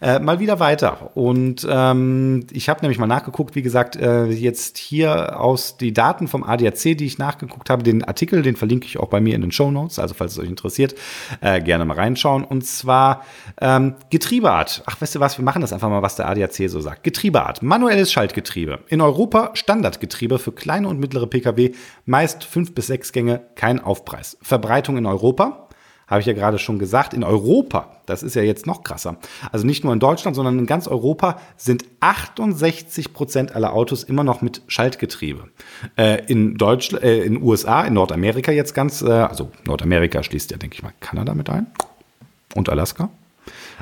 Äh, 0.00 0.18
mal 0.18 0.40
wieder 0.40 0.60
weiter. 0.60 1.10
Und 1.14 1.66
ähm, 1.68 2.46
ich 2.50 2.68
habe 2.68 2.80
nämlich 2.82 2.98
mal 2.98 3.06
nachgeguckt, 3.06 3.54
wie 3.54 3.62
gesagt, 3.62 3.96
äh, 3.96 4.26
jetzt 4.26 4.78
hier 4.78 5.40
aus 5.40 5.76
die 5.76 5.92
Daten 5.92 6.28
vom 6.28 6.42
ADAC, 6.44 6.96
die 6.96 7.06
ich 7.06 7.18
nachgeguckt 7.18 7.70
habe, 7.70 7.82
den 7.82 8.04
Artikel, 8.04 8.42
den 8.42 8.56
verlinke 8.56 8.86
ich 8.86 8.98
auch 8.98 9.08
bei 9.08 9.20
mir 9.20 9.34
in 9.34 9.40
den 9.40 9.52
Show 9.52 9.70
Notes, 9.70 9.98
also 9.98 10.14
falls 10.14 10.32
es 10.32 10.38
euch 10.38 10.48
interessiert, 10.48 10.94
äh, 11.40 11.60
gerne 11.60 11.84
mal 11.84 11.94
reinschauen. 11.94 12.44
Und 12.44 12.66
zwar 12.66 13.24
ähm, 13.60 13.94
Getriebeart. 14.10 14.82
Ach, 14.86 15.00
weißt 15.00 15.14
du 15.14 15.20
was, 15.20 15.38
wir 15.38 15.44
machen 15.44 15.62
das 15.62 15.72
einfach 15.72 15.88
mal, 15.88 16.02
was 16.02 16.16
der 16.16 16.28
ADAC 16.28 16.68
so 16.68 16.80
sagt. 16.80 17.04
Getriebeart. 17.04 17.62
Manuelles 17.62 18.12
Schaltgetriebe. 18.12 18.80
In 18.88 19.00
Europa 19.00 19.50
Standardgetriebe 19.54 20.38
für 20.38 20.52
kleine 20.52 20.88
und 20.88 20.98
mittlere 20.98 21.26
Pkw, 21.26 21.72
meist 22.04 22.44
fünf 22.44 22.74
bis 22.74 22.86
sechs 22.88 23.12
Gänge, 23.12 23.42
kein 23.54 23.80
Aufpreis. 23.80 24.36
Verbreitung 24.42 24.96
in 24.96 25.06
Europa 25.06 25.68
habe 26.06 26.20
ich 26.20 26.26
ja 26.26 26.32
gerade 26.32 26.58
schon 26.58 26.78
gesagt, 26.78 27.14
in 27.14 27.24
Europa, 27.24 27.96
das 28.06 28.22
ist 28.22 28.34
ja 28.34 28.42
jetzt 28.42 28.66
noch 28.66 28.82
krasser, 28.82 29.16
also 29.50 29.66
nicht 29.66 29.84
nur 29.84 29.92
in 29.92 30.00
Deutschland, 30.00 30.36
sondern 30.36 30.58
in 30.58 30.66
ganz 30.66 30.88
Europa 30.88 31.40
sind 31.56 31.84
68 32.00 33.12
Prozent 33.12 33.54
aller 33.54 33.72
Autos 33.72 34.02
immer 34.04 34.24
noch 34.24 34.42
mit 34.42 34.62
Schaltgetriebe. 34.66 35.48
Äh, 35.96 36.24
in 36.26 36.56
Deutschland, 36.56 37.04
äh, 37.04 37.22
in 37.22 37.42
USA, 37.42 37.82
in 37.82 37.94
Nordamerika 37.94 38.52
jetzt 38.52 38.74
ganz, 38.74 39.02
äh, 39.02 39.10
also 39.10 39.50
Nordamerika 39.64 40.22
schließt 40.22 40.50
ja, 40.50 40.56
denke 40.56 40.74
ich 40.74 40.82
mal, 40.82 40.92
Kanada 41.00 41.34
mit 41.34 41.48
ein 41.50 41.66
und 42.54 42.68
Alaska. 42.68 43.10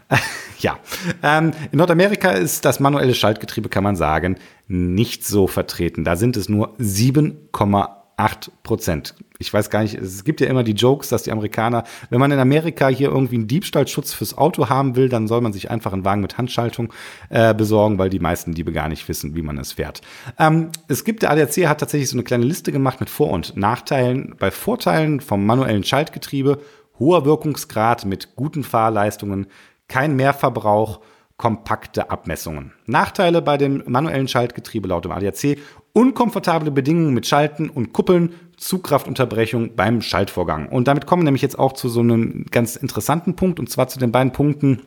ja, 0.58 0.78
ähm, 1.22 1.52
in 1.70 1.78
Nordamerika 1.78 2.30
ist 2.30 2.64
das 2.64 2.80
manuelle 2.80 3.14
Schaltgetriebe, 3.14 3.68
kann 3.68 3.84
man 3.84 3.96
sagen, 3.96 4.36
nicht 4.68 5.24
so 5.24 5.46
vertreten. 5.46 6.04
Da 6.04 6.16
sind 6.16 6.36
es 6.36 6.48
nur 6.48 6.76
7,8 6.78 7.99
8 8.20 8.50
Prozent. 8.62 9.14
Ich 9.38 9.52
weiß 9.52 9.70
gar 9.70 9.82
nicht, 9.82 9.94
es 9.94 10.24
gibt 10.24 10.42
ja 10.42 10.46
immer 10.46 10.62
die 10.62 10.72
Jokes, 10.72 11.08
dass 11.08 11.22
die 11.22 11.32
Amerikaner, 11.32 11.84
wenn 12.10 12.20
man 12.20 12.30
in 12.30 12.38
Amerika 12.38 12.88
hier 12.88 13.08
irgendwie 13.08 13.36
einen 13.36 13.48
Diebstahlschutz 13.48 14.12
fürs 14.12 14.36
Auto 14.36 14.68
haben 14.68 14.94
will, 14.94 15.08
dann 15.08 15.26
soll 15.26 15.40
man 15.40 15.54
sich 15.54 15.70
einfach 15.70 15.94
einen 15.94 16.04
Wagen 16.04 16.20
mit 16.20 16.36
Handschaltung 16.36 16.92
äh, 17.30 17.54
besorgen, 17.54 17.98
weil 17.98 18.10
die 18.10 18.18
meisten 18.18 18.52
Diebe 18.52 18.72
gar 18.72 18.90
nicht 18.90 19.08
wissen, 19.08 19.34
wie 19.34 19.42
man 19.42 19.56
es 19.56 19.72
fährt. 19.72 20.02
Ähm, 20.38 20.68
es 20.88 21.04
gibt, 21.04 21.22
der 21.22 21.30
ADAC 21.30 21.66
hat 21.66 21.80
tatsächlich 21.80 22.10
so 22.10 22.16
eine 22.16 22.24
kleine 22.24 22.44
Liste 22.44 22.72
gemacht 22.72 23.00
mit 23.00 23.08
Vor- 23.08 23.30
und 23.30 23.56
Nachteilen. 23.56 24.34
Bei 24.38 24.50
Vorteilen 24.50 25.20
vom 25.20 25.46
manuellen 25.46 25.82
Schaltgetriebe, 25.84 26.60
hoher 26.98 27.24
Wirkungsgrad 27.24 28.04
mit 28.04 28.36
guten 28.36 28.62
Fahrleistungen, 28.62 29.46
kein 29.88 30.14
Mehrverbrauch, 30.14 31.00
kompakte 31.40 32.10
Abmessungen. 32.10 32.74
Nachteile 32.84 33.40
bei 33.40 33.56
dem 33.56 33.82
manuellen 33.86 34.28
Schaltgetriebe 34.28 34.88
laut 34.88 35.06
dem 35.06 35.12
ADAC 35.12 35.56
unkomfortable 35.92 36.70
Bedingungen 36.70 37.14
mit 37.14 37.26
Schalten 37.26 37.68
und 37.68 37.92
Kuppeln, 37.92 38.34
Zugkraftunterbrechung 38.56 39.74
beim 39.74 40.02
Schaltvorgang. 40.02 40.68
Und 40.68 40.86
damit 40.86 41.06
kommen 41.06 41.22
wir 41.22 41.26
nämlich 41.26 41.42
jetzt 41.42 41.58
auch 41.58 41.72
zu 41.72 41.88
so 41.88 42.00
einem 42.00 42.46
ganz 42.50 42.76
interessanten 42.76 43.34
Punkt, 43.34 43.58
und 43.58 43.70
zwar 43.70 43.88
zu 43.88 43.98
den 43.98 44.12
beiden 44.12 44.32
Punkten, 44.32 44.82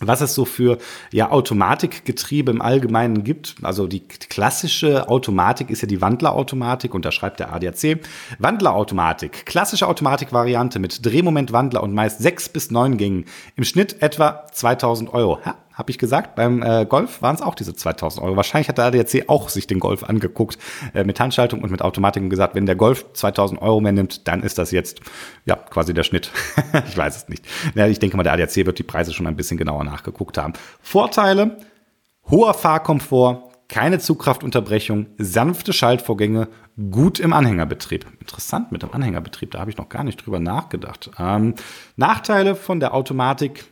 was 0.00 0.20
es 0.20 0.34
so 0.34 0.44
für 0.44 0.78
ja, 1.12 1.30
Automatikgetriebe 1.30 2.50
im 2.50 2.62
Allgemeinen 2.62 3.22
gibt. 3.22 3.56
Also 3.62 3.86
die 3.86 4.00
klassische 4.00 5.08
Automatik 5.08 5.70
ist 5.70 5.82
ja 5.82 5.88
die 5.88 6.00
Wandlerautomatik 6.00 6.94
und 6.94 7.04
da 7.04 7.12
schreibt 7.12 7.40
der 7.40 7.52
ADAC. 7.52 8.00
Wandlerautomatik, 8.38 9.46
klassische 9.46 9.86
Automatikvariante 9.86 10.78
mit 10.78 11.04
Drehmomentwandler 11.04 11.82
und 11.82 11.94
meist 11.94 12.20
sechs 12.20 12.48
bis 12.48 12.70
neun 12.70 12.96
Gängen. 12.96 13.26
Im 13.56 13.64
Schnitt 13.64 14.02
etwa 14.02 14.46
2000 14.52 15.12
Euro. 15.12 15.38
Ha, 15.44 15.56
habe 15.72 15.90
ich 15.90 15.98
gesagt. 15.98 16.34
Beim 16.34 16.62
äh, 16.62 16.84
Golf 16.86 17.22
waren 17.22 17.34
es 17.34 17.42
auch 17.42 17.54
diese 17.54 17.74
2000 17.74 18.24
Euro. 18.24 18.36
Wahrscheinlich 18.36 18.68
hat 18.68 18.78
der 18.78 18.86
ADAC 18.86 19.28
auch 19.28 19.48
sich 19.48 19.66
den 19.66 19.80
Golf 19.80 20.04
angeguckt 20.04 20.58
äh, 20.94 21.04
mit 21.04 21.20
Handschaltung 21.20 21.62
und 21.62 21.70
mit 21.70 21.82
Automatik 21.82 22.22
und 22.22 22.30
gesagt, 22.30 22.54
wenn 22.54 22.66
der 22.66 22.76
Golf 22.76 23.06
2000 23.12 23.60
Euro 23.62 23.80
mehr 23.80 23.92
nimmt, 23.92 24.28
dann 24.28 24.42
ist 24.42 24.58
das 24.58 24.70
jetzt 24.70 25.00
ja 25.46 25.56
quasi 25.56 25.94
der 25.94 26.02
Schnitt. 26.02 26.30
ich 26.88 26.96
weiß 26.96 27.16
es 27.16 27.28
nicht. 27.28 27.46
Ja, 27.74 27.86
ich 27.86 27.98
denke 27.98 28.16
mal, 28.16 28.22
der 28.22 28.34
ADAC 28.34 28.56
wird 28.66 28.78
die 28.78 28.84
Preise 28.84 29.12
schon 29.12 29.26
ein 29.26 29.36
bisschen 29.36 29.56
genauer 29.56 29.84
nachgeguckt 29.84 30.38
haben. 30.38 30.52
Vorteile, 30.80 31.58
hoher 32.28 32.54
Fahrkomfort, 32.54 33.50
keine 33.70 34.00
Zugkraftunterbrechung, 34.00 35.06
sanfte 35.16 35.72
Schaltvorgänge, 35.72 36.48
gut 36.90 37.20
im 37.20 37.32
Anhängerbetrieb. 37.32 38.04
Interessant 38.18 38.72
mit 38.72 38.82
dem 38.82 38.92
Anhängerbetrieb, 38.92 39.52
da 39.52 39.60
habe 39.60 39.70
ich 39.70 39.76
noch 39.76 39.88
gar 39.88 40.02
nicht 40.02 40.24
drüber 40.26 40.40
nachgedacht. 40.40 41.10
Ähm, 41.18 41.54
Nachteile 41.96 42.56
von 42.56 42.80
der 42.80 42.94
Automatik, 42.94 43.69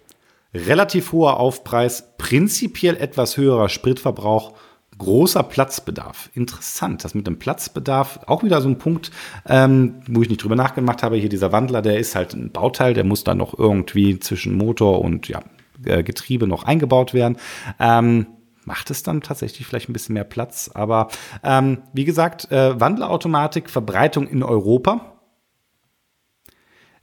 relativ 0.54 1.12
hoher 1.12 1.38
Aufpreis, 1.38 2.14
prinzipiell 2.16 2.96
etwas 2.96 3.36
höherer 3.36 3.68
Spritverbrauch, 3.68 4.54
großer 4.96 5.44
Platzbedarf. 5.44 6.30
Interessant, 6.34 7.04
das 7.04 7.14
mit 7.14 7.26
dem 7.26 7.38
Platzbedarf, 7.38 8.20
auch 8.26 8.42
wieder 8.42 8.60
so 8.60 8.68
ein 8.68 8.78
Punkt, 8.78 9.10
ähm, 9.46 10.02
wo 10.08 10.22
ich 10.22 10.28
nicht 10.28 10.42
drüber 10.42 10.56
nachgemacht 10.56 11.02
habe. 11.02 11.16
Hier 11.16 11.28
dieser 11.28 11.52
Wandler, 11.52 11.82
der 11.82 11.98
ist 11.98 12.14
halt 12.14 12.34
ein 12.34 12.50
Bauteil, 12.50 12.94
der 12.94 13.04
muss 13.04 13.24
dann 13.24 13.38
noch 13.38 13.56
irgendwie 13.56 14.18
zwischen 14.18 14.56
Motor 14.56 15.00
und 15.02 15.28
ja, 15.28 15.42
äh, 15.84 16.02
Getriebe 16.02 16.46
noch 16.46 16.64
eingebaut 16.64 17.14
werden. 17.14 17.36
Ähm, 17.78 18.26
macht 18.64 18.90
es 18.90 19.02
dann 19.02 19.22
tatsächlich 19.22 19.66
vielleicht 19.66 19.88
ein 19.88 19.94
bisschen 19.94 20.14
mehr 20.14 20.24
Platz. 20.24 20.70
Aber 20.74 21.08
ähm, 21.42 21.78
wie 21.92 22.04
gesagt, 22.04 22.50
äh, 22.50 22.78
Wandlerautomatik, 22.78 23.70
Verbreitung 23.70 24.28
in 24.28 24.42
Europa 24.42 25.18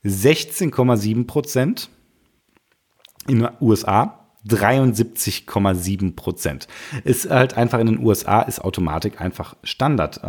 16,7 0.03 1.25
Prozent 1.25 1.89
in 3.27 3.39
den 3.39 3.49
USA 3.61 4.19
73,7 4.47 6.15
Prozent. 6.15 6.67
Ist 7.03 7.29
halt 7.29 7.57
einfach 7.57 7.79
in 7.79 7.87
den 7.87 7.99
USA 8.05 8.41
ist 8.41 8.59
Automatik 8.59 9.19
einfach 9.19 9.55
Standard. 9.63 10.21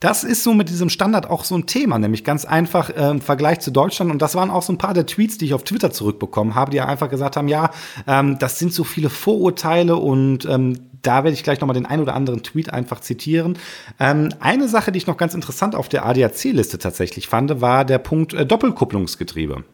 Das 0.00 0.24
ist 0.24 0.42
so 0.42 0.52
mit 0.52 0.68
diesem 0.68 0.90
Standard 0.90 1.30
auch 1.30 1.44
so 1.44 1.54
ein 1.54 1.64
Thema, 1.64 1.98
nämlich 1.98 2.22
ganz 2.22 2.44
einfach 2.44 2.90
äh, 2.90 3.10
im 3.10 3.22
Vergleich 3.22 3.60
zu 3.60 3.70
Deutschland. 3.70 4.10
Und 4.10 4.20
das 4.20 4.34
waren 4.34 4.50
auch 4.50 4.62
so 4.62 4.72
ein 4.74 4.78
paar 4.78 4.92
der 4.92 5.06
Tweets, 5.06 5.38
die 5.38 5.46
ich 5.46 5.54
auf 5.54 5.64
Twitter 5.64 5.90
zurückbekommen 5.90 6.54
habe, 6.54 6.70
die 6.70 6.82
einfach 6.82 7.08
gesagt 7.08 7.36
haben, 7.36 7.48
ja, 7.48 7.70
ähm, 8.06 8.38
das 8.38 8.58
sind 8.58 8.74
so 8.74 8.84
viele 8.84 9.08
Vorurteile 9.08 9.96
und 9.96 10.44
ähm, 10.44 10.90
da 11.00 11.24
werde 11.24 11.32
ich 11.32 11.44
gleich 11.44 11.60
nochmal 11.60 11.74
den 11.74 11.86
ein 11.86 12.00
oder 12.00 12.14
anderen 12.14 12.42
Tweet 12.42 12.72
einfach 12.72 13.00
zitieren. 13.00 13.58
Ähm, 13.98 14.28
eine 14.38 14.68
Sache, 14.68 14.92
die 14.92 14.98
ich 14.98 15.06
noch 15.06 15.16
ganz 15.16 15.32
interessant 15.32 15.74
auf 15.74 15.88
der 15.88 16.04
ADAC-Liste 16.04 16.78
tatsächlich 16.78 17.28
fand, 17.28 17.62
war 17.62 17.86
der 17.86 17.98
Punkt 17.98 18.34
äh, 18.34 18.44
Doppelkupplungsgetriebe. 18.44 19.64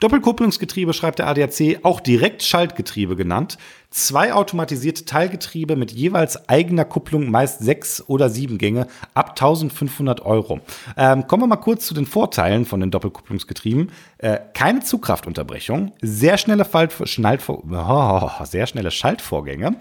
Doppelkupplungsgetriebe 0.00 0.92
schreibt 0.92 1.18
der 1.18 1.26
ADAC, 1.26 1.80
auch 1.82 2.00
Direktschaltgetriebe 2.00 3.16
genannt. 3.16 3.58
Zwei 3.90 4.34
automatisierte 4.34 5.04
Teilgetriebe 5.06 5.74
mit 5.74 5.90
jeweils 5.90 6.48
eigener 6.48 6.84
Kupplung, 6.84 7.30
meist 7.30 7.60
sechs 7.60 8.06
oder 8.06 8.28
sieben 8.28 8.58
Gänge, 8.58 8.88
ab 9.14 9.30
1500 9.30 10.20
Euro. 10.20 10.60
Ähm, 10.96 11.26
kommen 11.26 11.44
wir 11.44 11.46
mal 11.46 11.56
kurz 11.56 11.86
zu 11.86 11.94
den 11.94 12.06
Vorteilen 12.06 12.66
von 12.66 12.80
den 12.80 12.90
Doppelkupplungsgetrieben. 12.90 13.90
Äh, 14.18 14.38
keine 14.52 14.80
Zugkraftunterbrechung, 14.80 15.92
sehr 16.02 16.36
schnelle, 16.36 16.66
oh, 16.72 18.30
sehr 18.44 18.66
schnelle 18.66 18.90
Schaltvorgänge, 18.90 19.76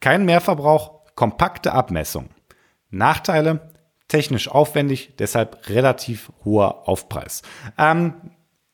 kein 0.00 0.24
Mehrverbrauch, 0.24 1.02
kompakte 1.14 1.72
Abmessung. 1.72 2.30
Nachteile, 2.90 3.72
technisch 4.08 4.48
aufwendig, 4.48 5.14
deshalb 5.18 5.68
relativ 5.68 6.32
hoher 6.44 6.88
Aufpreis. 6.88 7.42
Ähm, 7.78 8.14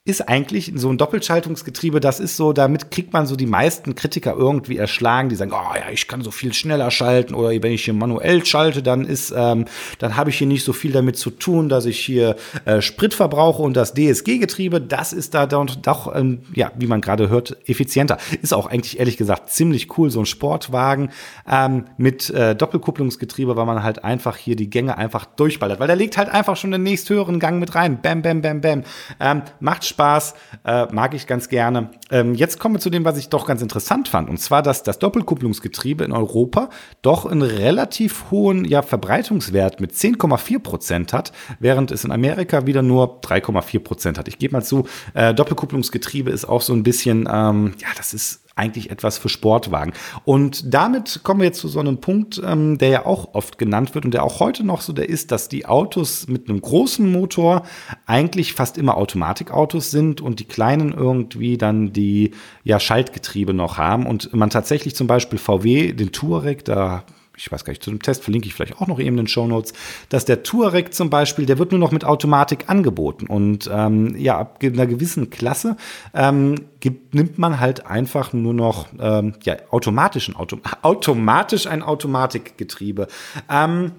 ist 0.08 0.28
eigentlich 0.28 0.72
so 0.74 0.90
ein 0.90 0.98
Doppelschaltungsgetriebe, 0.98 2.00
das 2.00 2.18
ist 2.18 2.36
so, 2.36 2.52
damit 2.52 2.90
kriegt 2.90 3.12
man 3.12 3.26
so 3.26 3.36
die 3.36 3.46
meisten 3.46 3.94
Kritiker 3.94 4.34
irgendwie 4.34 4.76
erschlagen, 4.78 5.28
die 5.28 5.36
sagen, 5.36 5.52
oh 5.52 5.74
ja, 5.76 5.90
ich 5.92 6.08
kann 6.08 6.22
so 6.22 6.30
viel 6.30 6.54
schneller 6.54 6.90
schalten 6.90 7.34
oder 7.34 7.50
wenn 7.50 7.72
ich 7.72 7.84
hier 7.84 7.94
manuell 7.94 8.44
schalte, 8.44 8.82
dann 8.82 9.04
ist, 9.04 9.32
ähm, 9.36 9.66
dann 9.98 10.16
habe 10.16 10.30
ich 10.30 10.38
hier 10.38 10.46
nicht 10.46 10.64
so 10.64 10.72
viel 10.72 10.92
damit 10.92 11.16
zu 11.16 11.30
tun, 11.30 11.68
dass 11.68 11.84
ich 11.84 11.98
hier 11.98 12.36
äh, 12.64 12.80
Sprit 12.80 13.14
verbrauche 13.14 13.62
und 13.62 13.76
das 13.76 13.92
DSG-Getriebe, 13.94 14.80
das 14.80 15.12
ist 15.12 15.34
da 15.34 15.46
doch, 15.46 15.66
doch 15.76 16.14
ähm, 16.14 16.40
ja, 16.54 16.72
wie 16.76 16.86
man 16.86 17.00
gerade 17.00 17.28
hört, 17.28 17.56
effizienter. 17.68 18.18
Ist 18.40 18.54
auch 18.54 18.66
eigentlich 18.66 18.98
ehrlich 18.98 19.16
gesagt 19.16 19.50
ziemlich 19.50 19.98
cool, 19.98 20.10
so 20.10 20.20
ein 20.20 20.26
Sportwagen 20.26 21.10
ähm, 21.50 21.84
mit 21.96 22.30
äh, 22.30 22.54
Doppelkupplungsgetriebe, 22.54 23.56
weil 23.56 23.66
man 23.66 23.82
halt 23.82 24.04
einfach 24.04 24.36
hier 24.36 24.56
die 24.56 24.70
Gänge 24.70 24.96
einfach 24.96 25.26
durchballert, 25.26 25.80
weil 25.80 25.86
der 25.86 25.96
legt 25.96 26.16
halt 26.16 26.30
einfach 26.30 26.56
schon 26.56 26.70
den 26.70 26.82
nächsthöheren 26.82 27.40
Gang 27.40 27.60
mit 27.60 27.74
rein. 27.74 28.00
Bam, 28.00 28.22
bam, 28.22 28.40
bam, 28.40 28.60
bam. 28.60 28.84
Ähm, 29.20 29.42
macht 29.60 29.84
Spaß, 29.98 30.34
äh, 30.64 30.86
mag 30.92 31.12
ich 31.14 31.26
ganz 31.26 31.48
gerne. 31.48 31.90
Ähm, 32.12 32.34
jetzt 32.34 32.60
kommen 32.60 32.76
wir 32.76 32.80
zu 32.80 32.88
dem, 32.88 33.04
was 33.04 33.18
ich 33.18 33.30
doch 33.30 33.46
ganz 33.46 33.62
interessant 33.62 34.06
fand, 34.06 34.30
und 34.30 34.38
zwar, 34.38 34.62
dass 34.62 34.84
das 34.84 35.00
Doppelkupplungsgetriebe 35.00 36.04
in 36.04 36.12
Europa 36.12 36.70
doch 37.02 37.26
einen 37.26 37.42
relativ 37.42 38.30
hohen 38.30 38.64
ja, 38.64 38.82
Verbreitungswert 38.82 39.80
mit 39.80 39.92
10,4 39.92 40.60
Prozent 40.60 41.12
hat, 41.12 41.32
während 41.58 41.90
es 41.90 42.04
in 42.04 42.12
Amerika 42.12 42.64
wieder 42.64 42.82
nur 42.82 43.20
3,4 43.22 43.80
Prozent 43.80 44.18
hat. 44.18 44.28
Ich 44.28 44.38
gebe 44.38 44.52
mal 44.52 44.62
zu, 44.62 44.86
äh, 45.14 45.34
Doppelkupplungsgetriebe 45.34 46.30
ist 46.30 46.44
auch 46.44 46.62
so 46.62 46.74
ein 46.74 46.84
bisschen, 46.84 47.28
ähm, 47.28 47.74
ja, 47.80 47.88
das 47.96 48.14
ist 48.14 48.47
eigentlich 48.58 48.90
etwas 48.90 49.18
für 49.18 49.28
Sportwagen. 49.28 49.92
Und 50.24 50.74
damit 50.74 51.20
kommen 51.22 51.40
wir 51.40 51.46
jetzt 51.46 51.60
zu 51.60 51.68
so 51.68 51.80
einem 51.80 51.98
Punkt, 51.98 52.40
ähm, 52.44 52.78
der 52.78 52.88
ja 52.88 53.06
auch 53.06 53.34
oft 53.34 53.58
genannt 53.58 53.94
wird 53.94 54.04
und 54.04 54.12
der 54.12 54.24
auch 54.24 54.40
heute 54.40 54.64
noch 54.64 54.80
so 54.80 54.92
der 54.92 55.08
ist, 55.08 55.30
dass 55.30 55.48
die 55.48 55.66
Autos 55.66 56.26
mit 56.28 56.48
einem 56.48 56.60
großen 56.60 57.10
Motor 57.10 57.62
eigentlich 58.06 58.52
fast 58.52 58.78
immer 58.78 58.96
Automatikautos 58.96 59.90
sind 59.90 60.20
und 60.20 60.40
die 60.40 60.44
kleinen 60.46 60.92
irgendwie 60.92 61.56
dann 61.56 61.92
die 61.92 62.32
ja 62.64 62.80
Schaltgetriebe 62.80 63.54
noch 63.54 63.78
haben 63.78 64.06
und 64.06 64.34
man 64.34 64.50
tatsächlich 64.50 64.94
zum 64.94 65.06
Beispiel 65.06 65.38
VW, 65.38 65.92
den 65.92 66.12
Touareg, 66.12 66.64
da 66.64 67.04
ich 67.38 67.50
weiß 67.50 67.64
gar 67.64 67.70
nicht, 67.70 67.82
zu 67.82 67.90
dem 67.90 68.02
Test 68.02 68.24
verlinke 68.24 68.48
ich 68.48 68.54
vielleicht 68.54 68.80
auch 68.80 68.88
noch 68.88 68.98
eben 68.98 69.10
in 69.10 69.24
den 69.24 69.28
Show 69.28 69.46
Notes, 69.46 69.72
dass 70.08 70.24
der 70.24 70.42
Touareg 70.42 70.92
zum 70.92 71.08
Beispiel, 71.08 71.46
der 71.46 71.58
wird 71.58 71.70
nur 71.70 71.78
noch 71.78 71.92
mit 71.92 72.04
Automatik 72.04 72.68
angeboten. 72.68 73.26
Und 73.26 73.70
ähm, 73.72 74.16
ja, 74.16 74.38
ab 74.38 74.58
einer 74.62 74.86
gewissen 74.86 75.30
Klasse 75.30 75.76
ähm, 76.14 76.56
gibt, 76.80 77.14
nimmt 77.14 77.38
man 77.38 77.60
halt 77.60 77.86
einfach 77.86 78.32
nur 78.32 78.54
noch 78.54 78.88
ähm, 78.98 79.34
ja, 79.44 79.56
automatischen, 79.70 80.34
Auto, 80.36 80.58
automatisch 80.82 81.66
ein 81.66 81.82
Automatikgetriebe. 81.82 83.06
Ähm, 83.48 83.92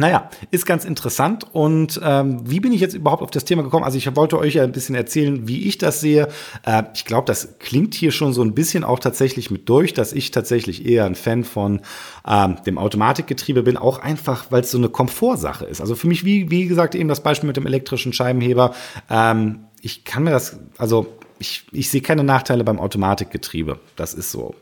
naja, 0.00 0.30
ist 0.50 0.64
ganz 0.64 0.86
interessant. 0.86 1.44
Und 1.52 2.00
ähm, 2.02 2.40
wie 2.50 2.58
bin 2.58 2.72
ich 2.72 2.80
jetzt 2.80 2.94
überhaupt 2.94 3.22
auf 3.22 3.30
das 3.30 3.44
Thema 3.44 3.62
gekommen? 3.62 3.84
Also 3.84 3.98
ich 3.98 4.16
wollte 4.16 4.38
euch 4.38 4.54
ja 4.54 4.64
ein 4.64 4.72
bisschen 4.72 4.94
erzählen, 4.94 5.46
wie 5.46 5.68
ich 5.68 5.76
das 5.76 6.00
sehe. 6.00 6.28
Äh, 6.64 6.84
ich 6.94 7.04
glaube, 7.04 7.26
das 7.26 7.58
klingt 7.58 7.92
hier 7.92 8.10
schon 8.10 8.32
so 8.32 8.40
ein 8.42 8.54
bisschen 8.54 8.82
auch 8.82 8.98
tatsächlich 8.98 9.50
mit 9.50 9.68
durch, 9.68 9.92
dass 9.92 10.14
ich 10.14 10.30
tatsächlich 10.30 10.86
eher 10.86 11.04
ein 11.04 11.16
Fan 11.16 11.44
von 11.44 11.82
ähm, 12.26 12.56
dem 12.64 12.78
Automatikgetriebe 12.78 13.62
bin, 13.62 13.76
auch 13.76 13.98
einfach, 13.98 14.46
weil 14.48 14.62
es 14.62 14.70
so 14.70 14.78
eine 14.78 14.88
Komfortsache 14.88 15.66
ist. 15.66 15.82
Also 15.82 15.94
für 15.94 16.08
mich, 16.08 16.24
wie, 16.24 16.50
wie 16.50 16.66
gesagt, 16.66 16.94
eben 16.94 17.10
das 17.10 17.22
Beispiel 17.22 17.48
mit 17.48 17.58
dem 17.58 17.66
elektrischen 17.66 18.14
Scheibenheber. 18.14 18.74
Ähm, 19.10 19.66
ich 19.82 20.04
kann 20.06 20.24
mir 20.24 20.30
das, 20.30 20.58
also 20.78 21.08
ich, 21.40 21.64
ich 21.72 21.88
sehe 21.88 22.02
keine 22.02 22.22
Nachteile 22.22 22.64
beim 22.64 22.78
Automatikgetriebe. 22.78 23.80
Das 23.96 24.12
ist 24.12 24.30
so. 24.30 24.54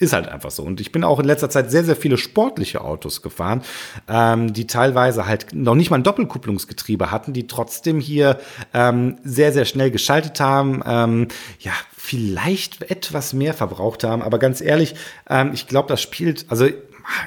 Ist 0.00 0.12
halt 0.12 0.28
einfach 0.28 0.50
so. 0.50 0.64
Und 0.64 0.80
ich 0.80 0.90
bin 0.90 1.04
auch 1.04 1.20
in 1.20 1.24
letzter 1.24 1.48
Zeit 1.48 1.70
sehr, 1.70 1.84
sehr 1.84 1.94
viele 1.94 2.18
sportliche 2.18 2.80
Autos 2.82 3.22
gefahren, 3.22 3.62
ähm, 4.08 4.52
die 4.52 4.66
teilweise 4.66 5.26
halt 5.26 5.54
noch 5.54 5.76
nicht 5.76 5.90
mal 5.90 5.98
ein 5.98 6.02
Doppelkupplungsgetriebe 6.02 7.12
hatten, 7.12 7.32
die 7.32 7.46
trotzdem 7.46 8.00
hier 8.00 8.40
ähm, 8.74 9.18
sehr, 9.22 9.52
sehr 9.52 9.64
schnell 9.64 9.92
geschaltet 9.92 10.40
haben. 10.40 10.82
Ähm, 10.84 11.28
ja, 11.60 11.72
vielleicht 11.96 12.90
etwas 12.90 13.32
mehr 13.32 13.54
verbraucht 13.54 14.02
haben. 14.02 14.22
Aber 14.22 14.40
ganz 14.40 14.60
ehrlich, 14.60 14.96
ähm, 15.30 15.52
ich 15.54 15.68
glaube, 15.68 15.88
das 15.88 16.02
spielt, 16.02 16.46
also 16.48 16.66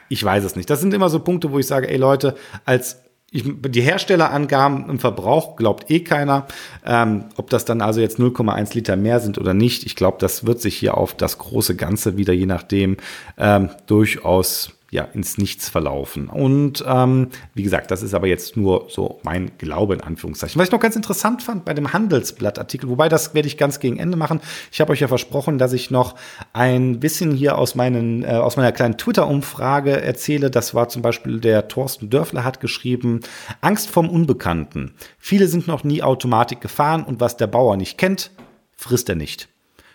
ich 0.09 0.21
weiß 0.21 0.43
es 0.43 0.57
nicht. 0.57 0.69
Das 0.69 0.81
sind 0.81 0.93
immer 0.93 1.09
so 1.09 1.21
Punkte, 1.21 1.51
wo 1.53 1.59
ich 1.59 1.67
sage, 1.67 1.89
ey 1.89 1.95
Leute, 1.95 2.35
als 2.65 2.97
ich, 3.31 3.43
die 3.45 3.81
Herstellerangaben 3.81 4.89
im 4.89 4.99
Verbrauch 4.99 5.55
glaubt 5.55 5.91
eh 5.91 5.99
keiner. 6.01 6.47
Ähm, 6.85 7.25
ob 7.37 7.49
das 7.49 7.65
dann 7.65 7.81
also 7.81 8.01
jetzt 8.01 8.19
0,1 8.19 8.73
Liter 8.73 8.95
mehr 8.95 9.19
sind 9.19 9.37
oder 9.37 9.53
nicht, 9.53 9.85
ich 9.85 9.95
glaube, 9.95 10.17
das 10.19 10.45
wird 10.45 10.61
sich 10.61 10.75
hier 10.77 10.97
auf 10.97 11.13
das 11.13 11.37
große 11.37 11.75
Ganze 11.75 12.17
wieder, 12.17 12.33
je 12.33 12.45
nachdem, 12.45 12.97
ähm, 13.37 13.69
durchaus 13.87 14.71
ja, 14.91 15.03
ins 15.03 15.37
Nichts 15.37 15.69
verlaufen. 15.69 16.29
Und 16.29 16.83
ähm, 16.87 17.29
wie 17.53 17.63
gesagt, 17.63 17.91
das 17.91 18.01
ist 18.01 18.13
aber 18.13 18.27
jetzt 18.27 18.57
nur 18.57 18.85
so 18.89 19.19
mein 19.23 19.51
Glaube 19.57 19.93
in 19.93 20.01
Anführungszeichen. 20.01 20.59
Was 20.59 20.67
ich 20.67 20.71
noch 20.71 20.79
ganz 20.79 20.95
interessant 20.95 21.43
fand 21.43 21.65
bei 21.65 21.73
dem 21.73 21.93
Handelsblattartikel, 21.93 22.89
wobei 22.89 23.09
das 23.09 23.33
werde 23.33 23.47
ich 23.47 23.57
ganz 23.57 23.79
gegen 23.79 23.97
Ende 23.97 24.17
machen. 24.17 24.41
Ich 24.71 24.81
habe 24.81 24.91
euch 24.91 24.99
ja 24.99 25.07
versprochen, 25.07 25.57
dass 25.57 25.73
ich 25.73 25.91
noch 25.91 26.15
ein 26.53 26.99
bisschen 26.99 27.31
hier 27.31 27.57
aus, 27.57 27.75
meinen, 27.75 28.23
äh, 28.23 28.27
aus 28.29 28.57
meiner 28.57 28.71
kleinen 28.71 28.97
Twitter-Umfrage 28.97 30.01
erzähle. 30.01 30.49
Das 30.49 30.73
war 30.73 30.89
zum 30.89 31.01
Beispiel 31.01 31.39
der 31.39 31.67
Thorsten 31.67 32.09
Dörfler 32.09 32.43
hat 32.43 32.59
geschrieben, 32.59 33.19
Angst 33.61 33.89
vom 33.89 34.09
Unbekannten. 34.09 34.93
Viele 35.19 35.47
sind 35.47 35.67
noch 35.67 35.83
nie 35.83 36.01
Automatik 36.01 36.61
gefahren 36.61 37.03
und 37.03 37.19
was 37.19 37.37
der 37.37 37.47
Bauer 37.47 37.77
nicht 37.77 37.97
kennt, 37.97 38.31
frisst 38.75 39.09
er 39.09 39.15
nicht. 39.15 39.49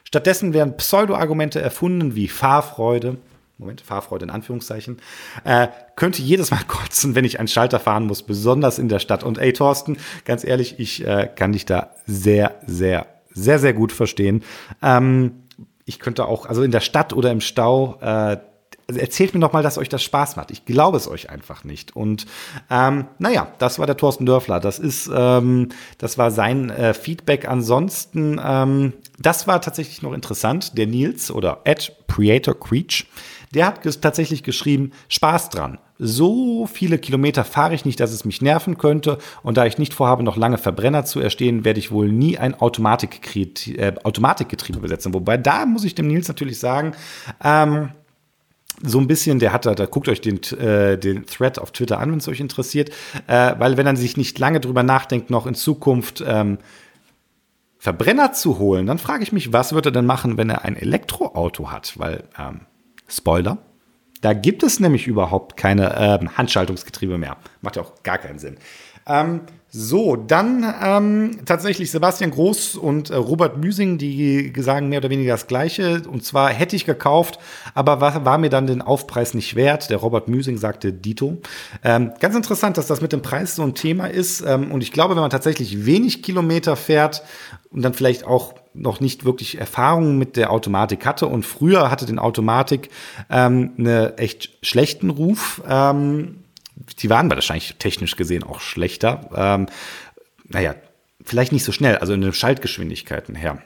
Stattdessen 0.04 0.54
werden 0.54 0.76
Pseudo-Argumente 0.76 1.60
erfunden 1.60 2.14
wie 2.14 2.28
Fahrfreude, 2.28 3.16
Moment, 3.58 3.80
Fahrfreude 3.80 4.24
in 4.24 4.30
Anführungszeichen, 4.30 4.98
äh, 5.44 5.68
könnte 5.96 6.22
jedes 6.22 6.50
Mal 6.50 6.64
kotzen, 6.68 7.14
wenn 7.14 7.24
ich 7.24 7.38
einen 7.38 7.48
Schalter 7.48 7.80
fahren 7.80 8.06
muss, 8.06 8.22
besonders 8.22 8.78
in 8.78 8.88
der 8.88 8.98
Stadt. 8.98 9.22
Und 9.22 9.38
ey, 9.38 9.52
Thorsten, 9.52 9.96
ganz 10.24 10.44
ehrlich, 10.44 10.78
ich 10.78 11.06
äh, 11.06 11.30
kann 11.34 11.52
dich 11.52 11.66
da 11.66 11.90
sehr, 12.06 12.60
sehr, 12.66 13.06
sehr, 13.32 13.58
sehr 13.58 13.72
gut 13.72 13.92
verstehen. 13.92 14.42
Ähm, 14.82 15.44
ich 15.84 15.98
könnte 15.98 16.26
auch, 16.26 16.46
also 16.46 16.62
in 16.62 16.70
der 16.70 16.80
Stadt 16.80 17.12
oder 17.12 17.30
im 17.30 17.40
Stau, 17.40 17.98
äh, 18.00 18.38
erzählt 18.86 19.34
mir 19.34 19.40
doch 19.40 19.52
mal, 19.52 19.62
dass 19.62 19.78
euch 19.78 19.88
das 19.88 20.02
Spaß 20.02 20.36
macht. 20.36 20.50
Ich 20.50 20.64
glaube 20.64 20.96
es 20.96 21.08
euch 21.08 21.30
einfach 21.30 21.64
nicht. 21.64 21.96
Und 21.96 22.26
ähm, 22.70 23.06
naja, 23.18 23.48
das 23.58 23.78
war 23.78 23.86
der 23.86 23.96
Thorsten 23.96 24.26
Dörfler. 24.26 24.60
Das 24.60 24.78
ist, 24.78 25.10
ähm, 25.14 25.70
das 25.98 26.18
war 26.18 26.30
sein 26.30 26.70
äh, 26.70 26.94
Feedback. 26.94 27.48
Ansonsten, 27.48 28.40
ähm, 28.44 28.92
das 29.18 29.46
war 29.46 29.60
tatsächlich 29.60 30.02
noch 30.02 30.12
interessant. 30.12 30.76
Der 30.76 30.86
Nils 30.86 31.30
oder 31.30 31.60
Ed 31.64 31.92
Creator 32.08 32.58
Creech, 32.58 33.06
der 33.54 33.66
hat 33.66 34.00
tatsächlich 34.00 34.42
geschrieben, 34.42 34.92
Spaß 35.08 35.50
dran. 35.50 35.78
So 35.98 36.66
viele 36.66 36.98
Kilometer 36.98 37.44
fahre 37.44 37.74
ich 37.74 37.84
nicht, 37.84 38.00
dass 38.00 38.12
es 38.12 38.24
mich 38.24 38.42
nerven 38.42 38.78
könnte. 38.78 39.18
Und 39.42 39.56
da 39.56 39.66
ich 39.66 39.78
nicht 39.78 39.94
vorhabe, 39.94 40.22
noch 40.22 40.36
lange 40.36 40.58
Verbrenner 40.58 41.04
zu 41.04 41.20
erstehen, 41.20 41.64
werde 41.64 41.78
ich 41.78 41.92
wohl 41.92 42.10
nie 42.10 42.36
ein 42.38 42.54
Automatikgetriebe, 42.54 43.78
äh, 43.78 43.94
Automatikgetriebe 44.02 44.80
besetzen. 44.80 45.14
Wobei 45.14 45.36
da 45.36 45.66
muss 45.66 45.84
ich 45.84 45.94
dem 45.94 46.08
Nils 46.08 46.28
natürlich 46.28 46.58
sagen, 46.58 46.92
ähm, 47.42 47.90
so 48.82 48.98
ein 48.98 49.06
bisschen, 49.06 49.38
der 49.38 49.52
hat 49.52 49.66
da, 49.66 49.74
da 49.74 49.86
guckt 49.86 50.08
euch 50.08 50.20
den, 50.20 50.42
äh, 50.58 50.98
den 50.98 51.26
Thread 51.26 51.58
auf 51.58 51.70
Twitter 51.70 52.00
an, 52.00 52.10
wenn 52.10 52.18
es 52.18 52.28
euch 52.28 52.40
interessiert, 52.40 52.90
äh, 53.28 53.54
weil 53.58 53.76
wenn 53.76 53.86
er 53.86 53.96
sich 53.96 54.16
nicht 54.16 54.38
lange 54.38 54.60
drüber 54.60 54.82
nachdenkt, 54.82 55.30
noch 55.30 55.46
in 55.46 55.54
Zukunft 55.54 56.24
ähm, 56.26 56.58
Verbrenner 57.78 58.32
zu 58.32 58.58
holen, 58.58 58.86
dann 58.86 58.98
frage 58.98 59.22
ich 59.22 59.32
mich, 59.32 59.52
was 59.52 59.74
wird 59.74 59.86
er 59.86 59.92
denn 59.92 60.06
machen, 60.06 60.38
wenn 60.38 60.50
er 60.50 60.64
ein 60.64 60.74
Elektroauto 60.74 61.70
hat? 61.70 61.98
Weil 61.98 62.24
ähm, 62.38 62.62
Spoiler. 63.08 63.58
Da 64.20 64.32
gibt 64.32 64.62
es 64.62 64.80
nämlich 64.80 65.06
überhaupt 65.06 65.56
keine 65.56 65.94
äh, 65.96 66.26
Handschaltungsgetriebe 66.36 67.18
mehr. 67.18 67.36
Macht 67.60 67.76
ja 67.76 67.82
auch 67.82 68.02
gar 68.02 68.18
keinen 68.18 68.38
Sinn. 68.38 68.56
Ähm, 69.06 69.42
so, 69.68 70.14
dann 70.14 70.64
ähm, 70.82 71.40
tatsächlich 71.44 71.90
Sebastian 71.90 72.30
Groß 72.30 72.76
und 72.76 73.10
äh, 73.10 73.16
Robert 73.16 73.58
Müsing, 73.58 73.98
die 73.98 74.52
sagen 74.56 74.88
mehr 74.88 75.00
oder 75.00 75.10
weniger 75.10 75.32
das 75.32 75.48
Gleiche. 75.48 76.02
Und 76.08 76.24
zwar 76.24 76.50
hätte 76.50 76.76
ich 76.76 76.86
gekauft, 76.86 77.40
aber 77.74 78.00
war, 78.00 78.24
war 78.24 78.38
mir 78.38 78.50
dann 78.50 78.68
den 78.68 78.82
Aufpreis 78.82 79.34
nicht 79.34 79.56
wert. 79.56 79.90
Der 79.90 79.98
Robert 79.98 80.28
Müsing 80.28 80.58
sagte 80.58 80.92
Dito. 80.92 81.38
Ähm, 81.82 82.12
ganz 82.20 82.36
interessant, 82.36 82.78
dass 82.78 82.86
das 82.86 83.00
mit 83.00 83.12
dem 83.12 83.20
Preis 83.20 83.56
so 83.56 83.62
ein 83.62 83.74
Thema 83.74 84.06
ist. 84.06 84.42
Ähm, 84.46 84.70
und 84.70 84.80
ich 84.80 84.92
glaube, 84.92 85.16
wenn 85.16 85.22
man 85.22 85.30
tatsächlich 85.30 85.84
wenig 85.84 86.22
Kilometer 86.22 86.76
fährt 86.76 87.24
und 87.70 87.82
dann 87.82 87.94
vielleicht 87.94 88.24
auch 88.24 88.54
noch 88.74 89.00
nicht 89.00 89.24
wirklich 89.24 89.58
Erfahrung 89.58 90.18
mit 90.18 90.36
der 90.36 90.50
Automatik 90.50 91.06
hatte 91.06 91.26
und 91.26 91.46
früher 91.46 91.90
hatte 91.90 92.06
den 92.06 92.18
Automatik 92.18 92.90
ähm, 93.30 93.72
eine 93.78 94.18
echt 94.18 94.50
schlechten 94.62 95.10
Ruf. 95.10 95.62
Ähm, 95.68 96.44
die 96.98 97.08
waren 97.08 97.30
wahrscheinlich 97.30 97.76
technisch 97.78 98.16
gesehen 98.16 98.42
auch 98.42 98.60
schlechter. 98.60 99.30
Ähm, 99.34 99.66
naja, 100.48 100.74
vielleicht 101.24 101.52
nicht 101.52 101.64
so 101.64 101.72
schnell, 101.72 101.98
also 101.98 102.12
in 102.12 102.20
den 102.20 102.32
Schaltgeschwindigkeiten 102.32 103.34
her. 103.34 103.62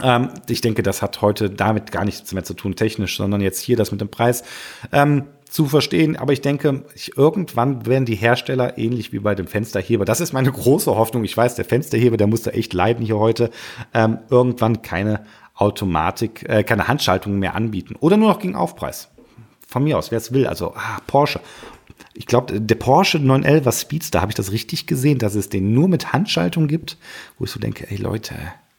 Ähm, 0.00 0.30
ich 0.48 0.60
denke, 0.60 0.82
das 0.82 1.02
hat 1.02 1.22
heute 1.22 1.50
damit 1.50 1.90
gar 1.90 2.04
nichts 2.04 2.32
mehr 2.32 2.44
zu 2.44 2.54
tun, 2.54 2.76
technisch, 2.76 3.16
sondern 3.16 3.40
jetzt 3.40 3.60
hier 3.60 3.76
das 3.76 3.90
mit 3.90 4.00
dem 4.00 4.10
Preis. 4.10 4.44
Ähm, 4.92 5.24
zu 5.48 5.66
verstehen. 5.66 6.16
Aber 6.16 6.32
ich 6.32 6.40
denke, 6.40 6.84
ich, 6.94 7.16
irgendwann 7.16 7.86
werden 7.86 8.04
die 8.04 8.14
Hersteller 8.14 8.78
ähnlich 8.78 9.12
wie 9.12 9.18
bei 9.18 9.34
dem 9.34 9.46
Fensterheber. 9.46 10.04
Das 10.04 10.20
ist 10.20 10.32
meine 10.32 10.52
große 10.52 10.94
Hoffnung. 10.94 11.24
Ich 11.24 11.36
weiß, 11.36 11.54
der 11.54 11.64
Fensterheber, 11.64 12.16
der 12.16 12.26
musste 12.26 12.52
echt 12.52 12.72
leiden 12.72 13.04
hier 13.04 13.18
heute. 13.18 13.50
Ähm, 13.94 14.18
irgendwann 14.30 14.82
keine 14.82 15.24
Automatik, 15.54 16.48
äh, 16.48 16.62
keine 16.62 16.88
Handschaltung 16.88 17.38
mehr 17.38 17.54
anbieten. 17.54 17.96
Oder 18.00 18.16
nur 18.16 18.28
noch 18.28 18.38
gegen 18.38 18.54
Aufpreis. 18.54 19.08
Von 19.66 19.84
mir 19.84 19.98
aus, 19.98 20.10
wer 20.10 20.18
es 20.18 20.32
will. 20.32 20.46
Also, 20.46 20.74
ah, 20.74 20.98
Porsche. 21.06 21.40
Ich 22.14 22.26
glaube, 22.26 22.60
der 22.60 22.74
Porsche 22.74 23.18
911 23.18 23.80
Speedster, 23.80 24.20
habe 24.20 24.30
ich 24.30 24.36
das 24.36 24.52
richtig 24.52 24.86
gesehen, 24.86 25.18
dass 25.18 25.34
es 25.34 25.48
den 25.48 25.72
nur 25.72 25.88
mit 25.88 26.12
Handschaltung 26.12 26.68
gibt, 26.68 26.96
wo 27.38 27.44
ich 27.44 27.50
so 27.50 27.60
denke, 27.60 27.90
ey 27.90 27.96
Leute, 27.96 28.34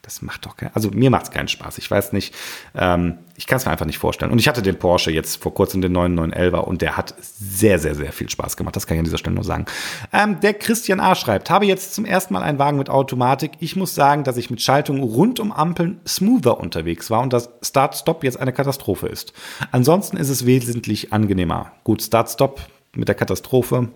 das 0.10 0.24
macht 0.24 0.43
doch 0.48 0.58
keinen, 0.58 0.72
also 0.74 0.89
mir 0.89 1.12
macht 1.12 1.26
es 1.26 1.32
keinen 1.32 1.48
Spaß. 1.48 1.78
Ich 1.78 1.89
weiß 1.89 2.13
nicht, 2.13 2.34
ähm, 2.74 3.19
ich 3.36 3.45
kann 3.45 3.58
es 3.58 3.65
mir 3.65 3.72
einfach 3.72 3.86
nicht 3.86 4.00
vorstellen. 4.00 4.32
Und 4.32 4.39
ich 4.39 4.48
hatte 4.48 4.63
den 4.63 4.80
Porsche 4.80 5.12
jetzt 5.12 5.39
vor 5.39 5.54
kurzem, 5.54 5.82
den 5.82 5.95
911er, 5.95 6.62
und 6.62 6.82
der 6.82 6.98
hat 6.98 7.13
sehr, 7.19 7.78
sehr, 7.78 7.93
sehr 7.93 8.12
viel 8.12 8.28
Spaß 8.28 8.58
gemacht. 8.58 8.76
Das 8.76 8.88
kann 8.88 8.95
ich 8.95 9.00
an 9.00 9.06
dieser 9.06 9.19
Stelle 9.19 9.36
nur 9.36 9.43
sagen. 9.43 9.65
Ähm, 10.12 10.39
der 10.39 10.56
Christian 10.56 11.00
A. 11.00 11.13
schreibt, 11.13 11.52
habe 11.52 11.67
jetzt 11.67 11.93
zum 11.93 12.06
ersten 12.06 12.34
Mal 12.34 12.41
einen 12.41 12.58
Wagen 12.58 12.80
mit 12.80 12.89
Automatik. 12.89 13.52
Ich 13.60 13.76
muss 13.76 13.93
sagen, 13.93 14.24
dass 14.24 14.36
ich 14.38 14.50
mit 14.50 14.63
Schaltung 14.63 15.04
rund 15.04 15.39
um 15.39 15.52
Ampeln 15.52 16.02
smoother 16.08 16.60
unterwegs 16.60 17.12
war 17.12 17.22
und 17.22 17.32
das 17.32 17.52
Start-Stop 17.62 18.24
jetzt 18.24 18.39
eine 18.39 18.52
Katastrophe 18.52 19.08
ist. 19.08 19.34
Ansonsten 19.72 20.17
ist 20.17 20.30
es 20.30 20.48
wesentlich 20.48 21.13
angenehmer. 21.13 21.72
Gut, 21.84 22.02
Start-Stop 22.02 22.62
mit 22.95 23.08
der 23.08 23.15
Katastrophe. 23.15 23.89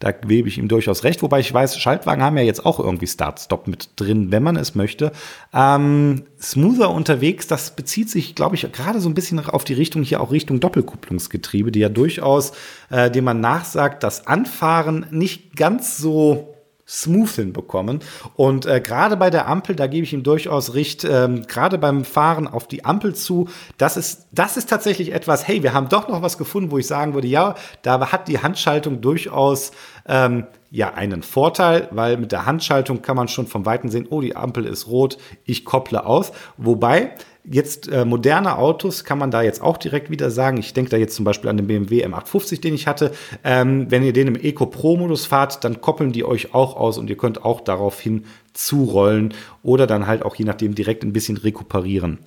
Da 0.00 0.12
webe 0.26 0.48
ich 0.48 0.58
ihm 0.58 0.68
durchaus 0.68 1.04
recht, 1.04 1.22
wobei 1.22 1.40
ich 1.40 1.52
weiß, 1.52 1.78
Schaltwagen 1.78 2.22
haben 2.22 2.36
ja 2.36 2.42
jetzt 2.42 2.66
auch 2.66 2.80
irgendwie 2.80 3.06
Start-Stop 3.06 3.68
mit 3.68 3.90
drin, 3.96 4.32
wenn 4.32 4.42
man 4.42 4.56
es 4.56 4.74
möchte. 4.74 5.12
Ähm, 5.52 6.24
smoother 6.40 6.90
unterwegs, 6.90 7.46
das 7.46 7.76
bezieht 7.76 8.10
sich, 8.10 8.34
glaube 8.34 8.56
ich, 8.56 8.70
gerade 8.72 9.00
so 9.00 9.08
ein 9.08 9.14
bisschen 9.14 9.38
auf 9.38 9.64
die 9.64 9.74
Richtung 9.74 10.02
hier 10.02 10.20
auch 10.20 10.32
Richtung 10.32 10.60
Doppelkupplungsgetriebe, 10.60 11.70
die 11.70 11.80
ja 11.80 11.88
durchaus, 11.88 12.52
äh, 12.90 13.10
dem 13.10 13.24
man 13.24 13.40
nachsagt, 13.40 14.02
das 14.02 14.26
Anfahren 14.26 15.06
nicht 15.10 15.56
ganz 15.56 15.96
so 15.96 16.53
smooth 16.86 17.30
hinbekommen. 17.30 18.00
Und 18.36 18.66
äh, 18.66 18.80
gerade 18.80 19.16
bei 19.16 19.30
der 19.30 19.48
Ampel, 19.48 19.74
da 19.74 19.86
gebe 19.86 20.04
ich 20.04 20.12
ihm 20.12 20.22
durchaus 20.22 20.74
recht, 20.74 21.04
ähm, 21.04 21.46
gerade 21.46 21.78
beim 21.78 22.04
Fahren 22.04 22.46
auf 22.46 22.68
die 22.68 22.84
Ampel 22.84 23.14
zu, 23.14 23.48
das 23.78 23.96
ist, 23.96 24.26
das 24.32 24.56
ist 24.56 24.68
tatsächlich 24.68 25.12
etwas, 25.12 25.48
hey, 25.48 25.62
wir 25.62 25.72
haben 25.72 25.88
doch 25.88 26.08
noch 26.08 26.22
was 26.22 26.38
gefunden, 26.38 26.70
wo 26.70 26.78
ich 26.78 26.86
sagen 26.86 27.14
würde, 27.14 27.28
ja, 27.28 27.54
da 27.82 28.12
hat 28.12 28.28
die 28.28 28.40
Handschaltung 28.40 29.00
durchaus 29.00 29.72
ähm, 30.06 30.46
ja 30.70 30.92
einen 30.92 31.22
Vorteil, 31.22 31.88
weil 31.92 32.16
mit 32.16 32.32
der 32.32 32.46
Handschaltung 32.46 33.00
kann 33.00 33.16
man 33.16 33.28
schon 33.28 33.46
vom 33.46 33.64
Weiten 33.64 33.88
sehen, 33.88 34.06
oh, 34.10 34.20
die 34.20 34.36
Ampel 34.36 34.66
ist 34.66 34.88
rot, 34.88 35.18
ich 35.44 35.64
kopple 35.64 36.04
aus. 36.04 36.32
Wobei, 36.56 37.12
Jetzt 37.46 37.88
äh, 37.88 38.06
moderne 38.06 38.56
Autos 38.56 39.04
kann 39.04 39.18
man 39.18 39.30
da 39.30 39.42
jetzt 39.42 39.60
auch 39.60 39.76
direkt 39.76 40.08
wieder 40.08 40.30
sagen. 40.30 40.56
Ich 40.56 40.72
denke 40.72 40.90
da 40.90 40.96
jetzt 40.96 41.14
zum 41.14 41.26
Beispiel 41.26 41.50
an 41.50 41.58
den 41.58 41.66
BMW 41.66 42.04
M850, 42.06 42.62
den 42.62 42.74
ich 42.74 42.86
hatte. 42.86 43.12
Ähm, 43.44 43.90
wenn 43.90 44.02
ihr 44.02 44.14
den 44.14 44.28
im 44.28 44.36
Eco 44.36 44.64
Pro 44.64 44.96
Modus 44.96 45.26
fahrt, 45.26 45.62
dann 45.62 45.82
koppeln 45.82 46.12
die 46.12 46.24
euch 46.24 46.54
auch 46.54 46.76
aus 46.76 46.96
und 46.96 47.10
ihr 47.10 47.18
könnt 47.18 47.44
auch 47.44 47.60
daraufhin 47.60 48.24
zurollen 48.54 49.34
oder 49.62 49.86
dann 49.86 50.06
halt 50.06 50.24
auch 50.24 50.36
je 50.36 50.46
nachdem 50.46 50.74
direkt 50.74 51.04
ein 51.04 51.12
bisschen 51.12 51.36
rekuperieren. 51.36 52.18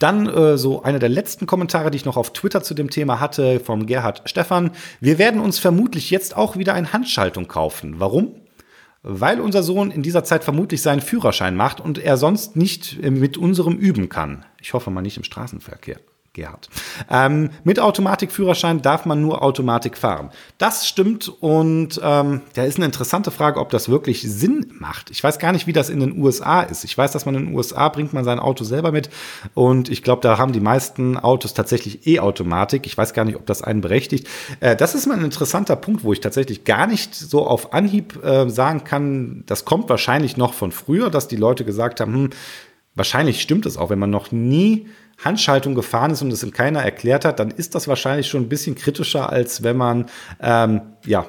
Dann 0.00 0.26
äh, 0.26 0.58
so 0.58 0.82
einer 0.82 0.98
der 0.98 1.08
letzten 1.08 1.46
Kommentare, 1.46 1.92
die 1.92 1.96
ich 1.96 2.04
noch 2.04 2.16
auf 2.16 2.32
Twitter 2.32 2.64
zu 2.64 2.74
dem 2.74 2.90
Thema 2.90 3.20
hatte, 3.20 3.60
vom 3.60 3.86
Gerhard 3.86 4.22
Stefan. 4.24 4.72
Wir 5.00 5.18
werden 5.18 5.40
uns 5.40 5.60
vermutlich 5.60 6.10
jetzt 6.10 6.36
auch 6.36 6.56
wieder 6.56 6.74
eine 6.74 6.92
Handschaltung 6.92 7.46
kaufen. 7.46 7.96
Warum? 7.98 8.39
Weil 9.02 9.40
unser 9.40 9.62
Sohn 9.62 9.90
in 9.90 10.02
dieser 10.02 10.24
Zeit 10.24 10.44
vermutlich 10.44 10.82
seinen 10.82 11.00
Führerschein 11.00 11.56
macht 11.56 11.80
und 11.80 11.98
er 11.98 12.16
sonst 12.16 12.56
nicht 12.56 13.00
mit 13.02 13.38
unserem 13.38 13.76
üben 13.76 14.08
kann. 14.08 14.44
Ich 14.60 14.74
hoffe 14.74 14.90
mal 14.90 15.00
nicht 15.00 15.16
im 15.16 15.24
Straßenverkehr. 15.24 16.00
Gerhard. 16.32 16.68
Ähm, 17.10 17.50
mit 17.64 17.80
Automatikführerschein 17.80 18.82
darf 18.82 19.04
man 19.04 19.20
nur 19.20 19.42
Automatik 19.42 19.98
fahren. 19.98 20.30
Das 20.58 20.86
stimmt 20.86 21.28
und 21.28 22.00
ähm, 22.04 22.42
da 22.54 22.62
ist 22.62 22.76
eine 22.76 22.86
interessante 22.86 23.32
Frage, 23.32 23.58
ob 23.58 23.70
das 23.70 23.88
wirklich 23.88 24.22
Sinn 24.22 24.72
macht. 24.78 25.10
Ich 25.10 25.24
weiß 25.24 25.40
gar 25.40 25.50
nicht, 25.50 25.66
wie 25.66 25.72
das 25.72 25.90
in 25.90 25.98
den 25.98 26.16
USA 26.22 26.62
ist. 26.62 26.84
Ich 26.84 26.96
weiß, 26.96 27.10
dass 27.10 27.26
man 27.26 27.34
in 27.34 27.46
den 27.46 27.54
USA 27.56 27.88
bringt 27.88 28.12
man 28.12 28.24
sein 28.24 28.38
Auto 28.38 28.62
selber 28.62 28.92
mit 28.92 29.10
und 29.54 29.88
ich 29.88 30.04
glaube, 30.04 30.22
da 30.22 30.38
haben 30.38 30.52
die 30.52 30.60
meisten 30.60 31.16
Autos 31.16 31.52
tatsächlich 31.52 32.06
E-Automatik. 32.06 32.86
Ich 32.86 32.96
weiß 32.96 33.12
gar 33.12 33.24
nicht, 33.24 33.34
ob 33.34 33.46
das 33.46 33.62
einen 33.62 33.80
berechtigt. 33.80 34.28
Äh, 34.60 34.76
das 34.76 34.94
ist 34.94 35.08
mal 35.08 35.18
ein 35.18 35.24
interessanter 35.24 35.74
Punkt, 35.74 36.04
wo 36.04 36.12
ich 36.12 36.20
tatsächlich 36.20 36.62
gar 36.62 36.86
nicht 36.86 37.12
so 37.12 37.44
auf 37.44 37.72
Anhieb 37.72 38.22
äh, 38.22 38.48
sagen 38.48 38.84
kann, 38.84 39.42
das 39.46 39.64
kommt 39.64 39.88
wahrscheinlich 39.88 40.36
noch 40.36 40.54
von 40.54 40.70
früher, 40.70 41.10
dass 41.10 41.26
die 41.26 41.36
Leute 41.36 41.64
gesagt 41.64 42.00
haben, 42.00 42.14
hm, 42.14 42.30
wahrscheinlich 42.94 43.40
stimmt 43.40 43.66
es 43.66 43.76
auch, 43.76 43.90
wenn 43.90 43.98
man 43.98 44.10
noch 44.10 44.30
nie 44.30 44.86
Handschaltung 45.24 45.74
gefahren 45.74 46.10
ist 46.10 46.22
und 46.22 46.32
es 46.32 46.42
in 46.42 46.52
keiner 46.52 46.82
erklärt 46.82 47.24
hat, 47.24 47.40
dann 47.40 47.50
ist 47.50 47.74
das 47.74 47.88
wahrscheinlich 47.88 48.28
schon 48.28 48.42
ein 48.42 48.48
bisschen 48.48 48.74
kritischer, 48.74 49.30
als 49.30 49.62
wenn 49.62 49.76
man 49.76 50.06
ähm, 50.40 50.82
ja 51.04 51.26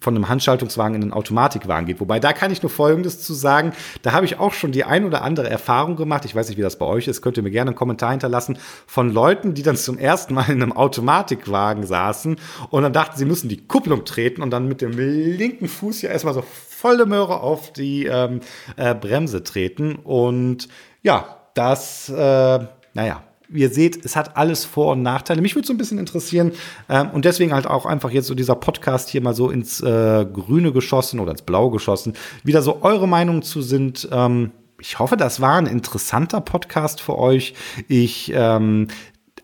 von 0.00 0.14
einem 0.14 0.28
Handschaltungswagen 0.28 0.94
in 0.94 1.02
einen 1.02 1.12
Automatikwagen 1.12 1.86
geht. 1.86 2.00
Wobei 2.00 2.20
da 2.20 2.32
kann 2.32 2.50
ich 2.50 2.62
nur 2.62 2.70
Folgendes 2.70 3.22
zu 3.22 3.34
sagen. 3.34 3.72
Da 4.02 4.12
habe 4.12 4.24
ich 4.24 4.38
auch 4.38 4.54
schon 4.54 4.72
die 4.72 4.84
ein 4.84 5.04
oder 5.04 5.22
andere 5.22 5.50
Erfahrung 5.50 5.96
gemacht. 5.96 6.24
Ich 6.24 6.34
weiß 6.34 6.48
nicht, 6.48 6.58
wie 6.58 6.62
das 6.62 6.78
bei 6.78 6.86
euch 6.86 7.06
ist. 7.08 7.22
Könnt 7.22 7.36
ihr 7.36 7.42
mir 7.42 7.50
gerne 7.50 7.70
einen 7.70 7.76
Kommentar 7.76 8.12
hinterlassen 8.12 8.58
von 8.86 9.12
Leuten, 9.12 9.54
die 9.54 9.62
dann 9.62 9.76
zum 9.76 9.98
ersten 9.98 10.34
Mal 10.34 10.48
in 10.48 10.62
einem 10.62 10.72
Automatikwagen 10.72 11.84
saßen 11.86 12.36
und 12.70 12.82
dann 12.82 12.92
dachten, 12.92 13.18
sie 13.18 13.24
müssen 13.24 13.48
die 13.48 13.66
Kupplung 13.66 14.04
treten 14.04 14.42
und 14.42 14.50
dann 14.50 14.68
mit 14.68 14.80
dem 14.80 14.92
linken 14.92 15.68
Fuß 15.68 16.02
ja 16.02 16.10
erstmal 16.10 16.34
so 16.34 16.42
volle 16.42 17.04
Möhre 17.04 17.40
auf 17.40 17.72
die 17.72 18.06
ähm, 18.06 18.40
äh, 18.76 18.94
Bremse 18.94 19.42
treten. 19.42 19.96
Und 19.96 20.68
ja, 21.02 21.36
das, 21.54 22.08
äh, 22.08 22.58
naja, 22.94 23.22
ihr 23.52 23.70
seht, 23.70 24.04
es 24.04 24.16
hat 24.16 24.36
alles 24.36 24.64
Vor- 24.64 24.92
und 24.92 25.02
Nachteile. 25.02 25.42
Mich 25.42 25.54
würde 25.54 25.66
so 25.66 25.72
ein 25.72 25.78
bisschen 25.78 25.98
interessieren 25.98 26.52
ähm, 26.88 27.10
und 27.10 27.24
deswegen 27.24 27.52
halt 27.52 27.66
auch 27.66 27.86
einfach 27.86 28.10
jetzt 28.10 28.26
so 28.26 28.34
dieser 28.34 28.54
Podcast 28.54 29.08
hier 29.08 29.20
mal 29.20 29.34
so 29.34 29.50
ins 29.50 29.80
äh, 29.80 30.26
Grüne 30.32 30.72
geschossen 30.72 31.20
oder 31.20 31.32
ins 31.32 31.42
Blau 31.42 31.70
geschossen, 31.70 32.14
wieder 32.44 32.62
so 32.62 32.82
eure 32.82 33.08
Meinungen 33.08 33.42
zu 33.42 33.62
sind. 33.62 34.08
Ähm, 34.12 34.52
ich 34.80 34.98
hoffe, 34.98 35.16
das 35.16 35.40
war 35.40 35.56
ein 35.56 35.66
interessanter 35.66 36.40
Podcast 36.40 37.00
für 37.00 37.18
euch. 37.18 37.54
Ich 37.88 38.32
ähm, 38.34 38.88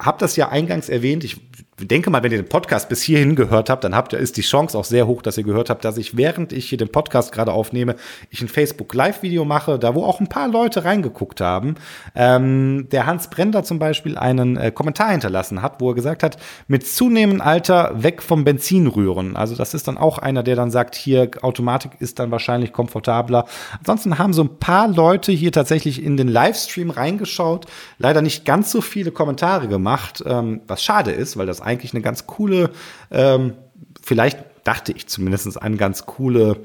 habe 0.00 0.18
das 0.18 0.36
ja 0.36 0.48
eingangs 0.48 0.88
erwähnt. 0.88 1.24
Ich 1.24 1.40
denke 1.84 2.08
mal, 2.08 2.22
wenn 2.22 2.32
ihr 2.32 2.38
den 2.38 2.48
Podcast 2.48 2.88
bis 2.88 3.02
hierhin 3.02 3.36
gehört 3.36 3.68
habt, 3.68 3.84
dann 3.84 3.94
habt 3.94 4.14
ihr, 4.14 4.18
ist 4.18 4.38
die 4.38 4.42
Chance 4.42 4.78
auch 4.78 4.84
sehr 4.84 5.06
hoch, 5.06 5.20
dass 5.20 5.36
ihr 5.36 5.44
gehört 5.44 5.68
habt, 5.68 5.84
dass 5.84 5.98
ich, 5.98 6.16
während 6.16 6.54
ich 6.54 6.70
hier 6.70 6.78
den 6.78 6.88
Podcast 6.88 7.32
gerade 7.32 7.52
aufnehme, 7.52 7.96
ich 8.30 8.40
ein 8.40 8.48
Facebook 8.48 8.94
Live-Video 8.94 9.44
mache, 9.44 9.78
da 9.78 9.94
wo 9.94 10.02
auch 10.04 10.18
ein 10.18 10.28
paar 10.28 10.48
Leute 10.48 10.84
reingeguckt 10.84 11.42
haben. 11.42 11.74
Ähm, 12.14 12.88
der 12.92 13.04
Hans 13.04 13.28
Brender 13.28 13.62
zum 13.62 13.78
Beispiel 13.78 14.16
einen 14.16 14.56
äh, 14.56 14.70
Kommentar 14.70 15.10
hinterlassen 15.10 15.60
hat, 15.60 15.82
wo 15.82 15.90
er 15.90 15.94
gesagt 15.94 16.22
hat, 16.22 16.38
mit 16.66 16.86
zunehmendem 16.86 17.46
Alter 17.46 18.02
weg 18.02 18.22
vom 18.22 18.44
Benzin 18.44 18.86
rühren. 18.86 19.36
Also 19.36 19.54
das 19.54 19.74
ist 19.74 19.86
dann 19.86 19.98
auch 19.98 20.16
einer, 20.16 20.42
der 20.42 20.56
dann 20.56 20.70
sagt, 20.70 20.94
hier 20.94 21.30
Automatik 21.42 21.90
ist 21.98 22.18
dann 22.18 22.30
wahrscheinlich 22.30 22.72
komfortabler. 22.72 23.44
Ansonsten 23.80 24.18
haben 24.18 24.32
so 24.32 24.44
ein 24.44 24.56
paar 24.58 24.88
Leute 24.88 25.30
hier 25.30 25.52
tatsächlich 25.52 26.02
in 26.02 26.16
den 26.16 26.28
Livestream 26.28 26.88
reingeschaut, 26.88 27.66
leider 27.98 28.22
nicht 28.22 28.46
ganz 28.46 28.72
so 28.72 28.80
viele 28.80 29.10
Kommentare 29.10 29.68
gemacht, 29.68 30.24
ähm, 30.26 30.62
was 30.66 30.82
schade 30.82 31.10
ist, 31.10 31.36
weil 31.36 31.46
das 31.46 31.65
eigentlich 31.66 31.92
eine 31.92 32.02
ganz 32.02 32.26
coole, 32.26 32.70
ähm, 33.10 33.54
vielleicht 34.02 34.38
dachte 34.64 34.92
ich 34.92 35.06
zumindest 35.06 35.60
ein 35.60 35.76
ganz 35.76 36.06
cooles 36.06 36.56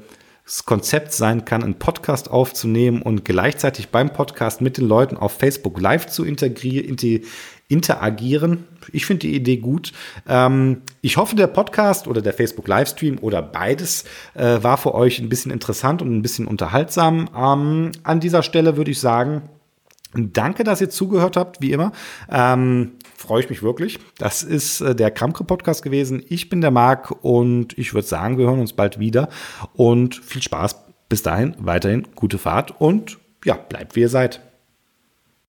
Konzept 0.66 1.12
sein 1.12 1.44
kann, 1.44 1.62
einen 1.62 1.78
Podcast 1.78 2.30
aufzunehmen 2.30 3.00
und 3.02 3.24
gleichzeitig 3.24 3.90
beim 3.90 4.12
Podcast 4.12 4.60
mit 4.60 4.76
den 4.76 4.88
Leuten 4.88 5.16
auf 5.16 5.32
Facebook 5.32 5.80
Live 5.80 6.08
zu 6.08 6.24
integrieren, 6.24 6.96
interagieren. 7.68 8.64
Ich 8.92 9.06
finde 9.06 9.20
die 9.20 9.36
Idee 9.36 9.58
gut. 9.58 9.92
Ähm, 10.28 10.82
ich 11.00 11.16
hoffe, 11.16 11.36
der 11.36 11.46
Podcast 11.46 12.08
oder 12.08 12.20
der 12.20 12.32
Facebook 12.32 12.66
Livestream 12.66 13.18
oder 13.20 13.40
beides 13.40 14.04
äh, 14.34 14.62
war 14.62 14.78
für 14.78 14.94
euch 14.94 15.20
ein 15.20 15.28
bisschen 15.28 15.52
interessant 15.52 16.02
und 16.02 16.12
ein 16.12 16.22
bisschen 16.22 16.46
unterhaltsam. 16.46 17.30
Ähm, 17.36 17.92
an 18.02 18.20
dieser 18.20 18.42
Stelle 18.42 18.76
würde 18.76 18.90
ich 18.90 19.00
sagen, 19.00 19.48
Danke, 20.14 20.62
dass 20.62 20.80
ihr 20.80 20.90
zugehört 20.90 21.36
habt, 21.36 21.60
wie 21.62 21.72
immer. 21.72 21.92
Ähm, 22.30 22.92
freue 23.22 23.40
ich 23.40 23.50
mich 23.50 23.62
wirklich. 23.62 23.98
Das 24.18 24.42
ist 24.42 24.80
äh, 24.80 24.94
der 24.94 25.10
Kramke-Podcast 25.10 25.82
gewesen. 25.82 26.22
Ich 26.28 26.48
bin 26.48 26.60
der 26.60 26.70
Marc 26.70 27.10
und 27.24 27.76
ich 27.78 27.94
würde 27.94 28.06
sagen, 28.06 28.38
wir 28.38 28.46
hören 28.46 28.60
uns 28.60 28.74
bald 28.74 28.98
wieder. 28.98 29.28
Und 29.74 30.16
viel 30.16 30.42
Spaß. 30.42 30.76
Bis 31.08 31.22
dahin, 31.22 31.54
weiterhin 31.58 32.08
gute 32.14 32.38
Fahrt 32.38 32.80
und 32.80 33.18
ja, 33.44 33.54
bleibt 33.54 33.96
wie 33.96 34.00
ihr 34.00 34.08
seid. 34.08 34.40